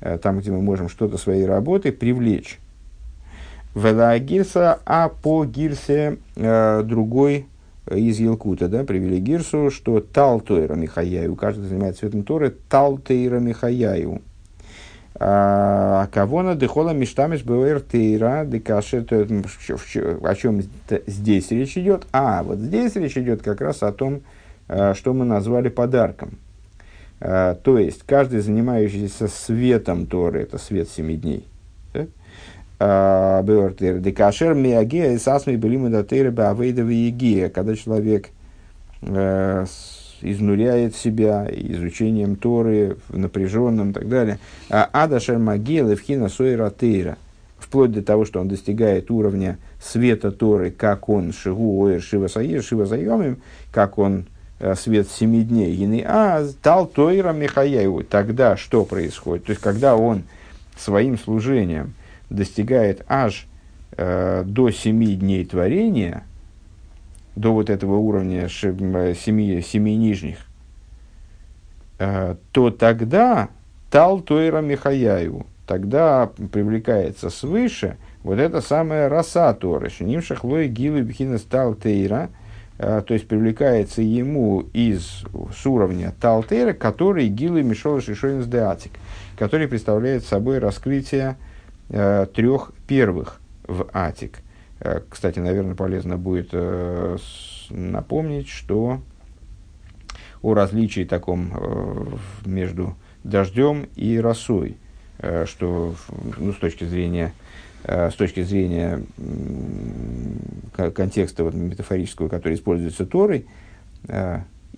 э, 0.00 0.18
там, 0.18 0.40
где 0.40 0.50
мы 0.50 0.62
можем 0.62 0.88
что-то 0.88 1.16
своей 1.16 1.46
работой 1.46 1.92
привлечь. 1.92 2.58
Ведаагирса, 3.74 4.80
а 4.84 5.08
по 5.08 5.44
гирсе 5.44 6.18
э, 6.36 6.82
другой 6.84 7.46
из 7.90 8.18
Елкута, 8.18 8.68
да, 8.68 8.84
привели 8.84 9.18
Гирсу, 9.18 9.70
что 9.70 10.00
Тал 10.00 10.40
Тойра 10.40 10.74
Михаяю, 10.74 11.34
каждый 11.34 11.66
занимается 11.66 12.00
цветом 12.00 12.22
Торы, 12.22 12.54
Тал 12.68 12.98
Тейра 12.98 13.38
Михаяю. 13.38 14.22
А 15.18 16.06
кого 16.12 16.42
на 16.42 16.54
дехола 16.54 16.92
миштамиш 16.92 17.42
бвр 17.42 17.80
тейра 17.80 18.44
декаши, 18.44 18.98
о 18.98 20.34
чем 20.34 20.62
здесь 21.06 21.50
речь 21.50 21.76
идет? 21.76 22.06
А, 22.12 22.42
вот 22.42 22.58
здесь 22.58 22.94
речь 22.96 23.18
идет 23.18 23.42
как 23.42 23.60
раз 23.60 23.82
о 23.82 23.92
том, 23.92 24.20
а, 24.68 24.94
что 24.94 25.12
мы 25.12 25.24
назвали 25.24 25.68
подарком. 25.68 26.38
А, 27.20 27.54
то 27.54 27.78
есть, 27.78 28.02
каждый 28.06 28.40
занимающийся 28.40 29.26
светом 29.28 30.06
Торы, 30.06 30.42
это 30.42 30.58
свет 30.58 30.88
семи 30.88 31.16
дней. 31.16 31.46
Декашер 32.80 34.54
миагия 34.54 35.12
и 35.12 35.18
сасми 35.18 35.56
были 35.56 35.76
мы 35.76 35.90
датейры 35.90 36.30
бавейдова 36.30 36.88
егия. 36.88 37.50
Когда 37.50 37.76
человек 37.76 38.30
э, 39.02 39.66
изнуряет 40.22 40.94
себя 40.94 41.48
изучением 41.50 42.36
Торы, 42.36 42.96
напряженным 43.08 43.90
и 43.90 43.92
так 43.92 44.08
далее. 44.08 44.38
А 44.68 44.88
Адашер 44.92 45.38
магия 45.38 45.82
левхина 45.82 46.28
сойра 46.28 46.70
тейра. 46.70 47.16
Вплоть 47.58 47.92
до 47.92 48.02
того, 48.02 48.24
что 48.24 48.40
он 48.40 48.48
достигает 48.48 49.10
уровня 49.10 49.58
света 49.82 50.32
Торы, 50.32 50.70
как 50.70 51.08
он 51.08 51.32
шигу 51.32 51.86
оэр 51.86 52.00
шива 52.00 52.26
саир, 52.28 52.62
шива 52.62 52.86
заемим, 52.86 53.38
как 53.70 53.98
он 53.98 54.26
э, 54.58 54.74
свет 54.74 55.08
семи 55.10 55.42
дней. 55.42 55.74
Гины, 55.76 56.02
а 56.06 56.46
тал 56.62 56.86
тойра 56.86 57.32
михаяеву. 57.32 58.02
Тогда 58.02 58.56
что 58.56 58.84
происходит? 58.84 59.44
То 59.44 59.50
есть, 59.50 59.62
когда 59.62 59.96
он 59.96 60.22
своим 60.78 61.18
служением 61.18 61.94
достигает 62.30 63.04
аж 63.08 63.46
э, 63.96 64.42
до 64.46 64.70
семи 64.70 65.14
дней 65.14 65.44
творения, 65.44 66.24
до 67.40 67.52
вот 67.52 67.70
этого 67.70 67.96
уровня 67.96 68.48
семи, 68.48 69.62
семи 69.62 69.96
нижних, 69.96 70.38
э, 71.98 72.36
то 72.52 72.70
тогда 72.70 73.48
Тал 73.90 74.20
Тойра 74.20 74.60
Михаяеву, 74.60 75.46
тогда 75.66 76.30
привлекается 76.52 77.30
свыше 77.30 77.96
вот 78.22 78.38
эта 78.38 78.60
самая 78.60 79.08
роса 79.08 79.52
Торы, 79.54 79.88
Шинимша 79.88 80.36
Хлои 80.36 80.68
Гилы 80.68 81.02
Бхина 81.02 81.38
Тал 81.38 81.74
Тейра, 81.74 82.28
э, 82.78 83.02
то 83.06 83.14
есть 83.14 83.26
привлекается 83.26 84.02
ему 84.02 84.64
из 84.74 85.24
с 85.54 85.66
уровня 85.66 86.12
Талтейра, 86.20 86.74
который 86.74 87.28
Гилы 87.28 87.62
Мишола 87.62 88.00
Шишойнс 88.00 88.46
Деатик, 88.46 88.92
который 89.38 89.66
представляет 89.66 90.24
собой 90.24 90.58
раскрытие 90.58 91.36
э, 91.88 92.26
трех 92.34 92.72
первых 92.86 93.40
в 93.66 93.88
Атик. 93.92 94.40
Э, 94.80 95.00
кстати, 95.08 95.38
наверное, 95.38 95.74
полезно 95.74 96.16
будет 96.16 96.50
э, 96.52 97.16
напомнить, 97.70 98.48
что 98.48 99.00
о 100.42 100.54
различии 100.54 101.04
таком 101.04 101.52
э, 101.54 102.06
между 102.46 102.96
дождем 103.22 103.88
и 103.96 104.18
росой, 104.18 104.78
что 105.44 105.94
ну, 106.38 106.52
с 106.54 106.56
точки 106.56 106.84
зрения 106.84 107.34
с 107.84 108.14
точки 108.14 108.42
зрения 108.42 109.02
контекста 110.94 111.44
вот, 111.44 111.52
метафорического, 111.52 112.28
который 112.28 112.54
используется 112.54 113.04
Торой, 113.04 113.46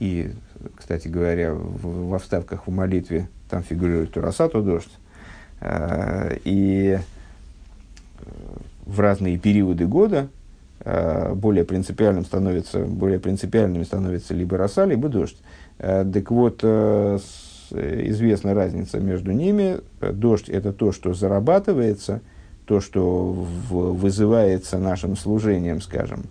и, 0.00 0.30
кстати 0.76 1.06
говоря, 1.06 1.54
в, 1.54 2.08
во 2.08 2.18
вставках 2.18 2.66
в 2.66 2.72
молитве 2.72 3.28
там 3.48 3.62
фигурирует 3.62 4.12
то 4.12 4.20
роса, 4.20 4.48
то 4.48 4.62
дождь, 4.62 4.90
и 6.44 6.98
в 8.82 9.00
разные 9.00 9.38
периоды 9.38 9.86
года 9.86 10.28
э, 10.80 11.34
более 11.34 11.64
принципиальным 11.64 12.24
становится, 12.24 12.84
более 12.84 13.18
принципиальными 13.18 13.84
становится 13.84 14.34
либо 14.34 14.56
роса, 14.56 14.84
либо 14.84 15.08
дождь. 15.08 15.38
Так 15.78 16.30
вот, 16.30 16.62
известна 16.62 18.54
разница 18.54 19.00
между 19.00 19.32
ними. 19.32 19.78
Дождь– 20.00 20.48
это 20.50 20.72
то, 20.72 20.92
что 20.92 21.12
зарабатывается, 21.12 22.20
то, 22.66 22.80
что 22.80 23.32
вызывается 23.32 24.78
нашим 24.78 25.16
служением, 25.16 25.80
скажем. 25.80 26.26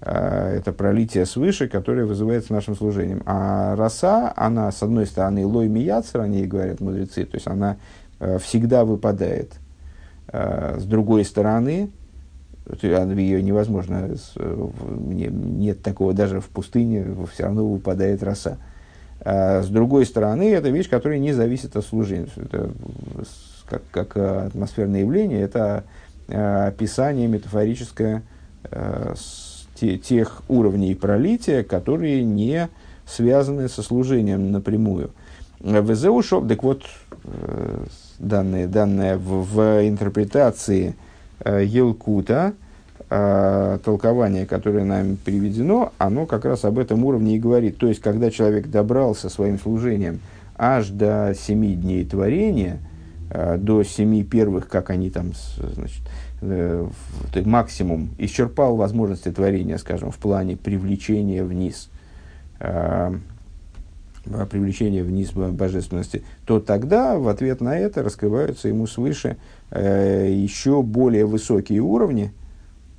Это 0.00 0.72
пролитие 0.72 1.26
свыше, 1.26 1.68
которое 1.68 2.06
вызывается 2.06 2.54
нашим 2.54 2.76
служением. 2.76 3.22
А 3.26 3.76
роса, 3.76 4.32
она, 4.36 4.72
с 4.72 4.82
одной 4.82 5.04
стороны, 5.04 5.44
лой 5.44 5.68
мияцер, 5.68 6.22
они 6.22 6.46
говорят 6.46 6.80
мудрецы, 6.80 7.26
то 7.26 7.34
есть 7.34 7.46
она 7.46 7.76
Э, 8.20 8.38
всегда 8.38 8.84
выпадает. 8.84 9.52
Э, 10.28 10.76
с 10.78 10.84
другой 10.84 11.24
стороны, 11.24 11.90
ее 12.82 13.42
невозможно, 13.42 14.10
нет 14.36 15.82
такого 15.82 16.12
даже 16.12 16.40
в 16.40 16.48
пустыне, 16.48 17.06
все 17.32 17.44
равно 17.44 17.66
выпадает 17.66 18.22
роса. 18.22 18.58
А 19.20 19.62
с 19.62 19.68
другой 19.68 20.04
стороны, 20.04 20.50
это 20.52 20.68
вещь, 20.68 20.88
которая 20.88 21.18
не 21.18 21.32
зависит 21.32 21.76
от 21.76 21.84
служения. 21.84 22.28
Это 22.36 22.70
как, 23.68 23.82
как 23.90 24.16
атмосферное 24.16 25.00
явление, 25.00 25.40
это 25.40 25.84
описание 26.28 27.26
метафорическое 27.26 28.22
тех 29.74 30.42
уровней 30.48 30.94
пролития, 30.94 31.62
которые 31.62 32.22
не 32.22 32.68
связаны 33.06 33.68
со 33.68 33.82
служением 33.82 34.52
напрямую. 34.52 35.10
Везеушоп, 35.60 36.46
так 36.48 36.62
вот, 36.62 36.84
э, 37.24 37.84
данные, 38.18 38.66
данные 38.66 39.16
в, 39.16 39.44
в 39.44 39.88
интерпретации 39.88 40.94
э, 41.40 41.64
Елкута, 41.64 42.54
э, 43.10 43.78
толкование, 43.84 44.46
которое 44.46 44.84
нам 44.84 45.16
приведено, 45.16 45.92
оно 45.98 46.26
как 46.26 46.44
раз 46.44 46.64
об 46.64 46.78
этом 46.78 47.04
уровне 47.04 47.36
и 47.36 47.38
говорит. 47.38 47.78
То 47.78 47.86
есть, 47.86 48.00
когда 48.00 48.30
человек 48.30 48.68
добрался 48.68 49.28
своим 49.28 49.58
служением 49.58 50.20
аж 50.56 50.88
до 50.88 51.34
семи 51.38 51.74
дней 51.74 52.04
творения, 52.04 52.78
э, 53.30 53.56
до 53.58 53.82
семи 53.82 54.24
первых, 54.24 54.68
как 54.68 54.90
они 54.90 55.10
там, 55.10 55.32
значит, 55.56 56.02
э, 56.40 56.86
максимум, 57.44 58.10
исчерпал 58.18 58.76
возможности 58.76 59.30
творения, 59.30 59.78
скажем, 59.78 60.10
в 60.10 60.18
плане 60.18 60.56
привлечения 60.56 61.44
вниз, 61.44 61.90
э, 64.26 64.46
привлечения 64.46 65.02
вниз 65.02 65.32
божественности, 65.32 66.24
то 66.46 66.60
тогда 66.60 67.18
в 67.18 67.28
ответ 67.28 67.60
на 67.60 67.78
это 67.78 68.02
раскрываются 68.02 68.68
ему 68.68 68.86
свыше 68.86 69.36
э, 69.70 70.28
еще 70.30 70.82
более 70.82 71.26
высокие 71.26 71.80
уровни, 71.80 72.32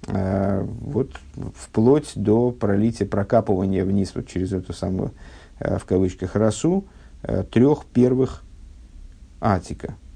э, 0.07 0.65
вот 0.81 1.11
вплоть 1.55 2.11
до 2.15 2.51
пролития, 2.51 3.07
прокапывания 3.07 3.85
вниз 3.85 4.13
вот 4.15 4.27
через 4.27 4.53
эту 4.53 4.73
самую, 4.73 5.11
э, 5.59 5.77
в 5.77 5.85
кавычках, 5.85 6.35
росу, 6.35 6.85
э, 7.23 7.43
трех 7.49 7.85
первых 7.85 8.43
атика– 9.41 9.95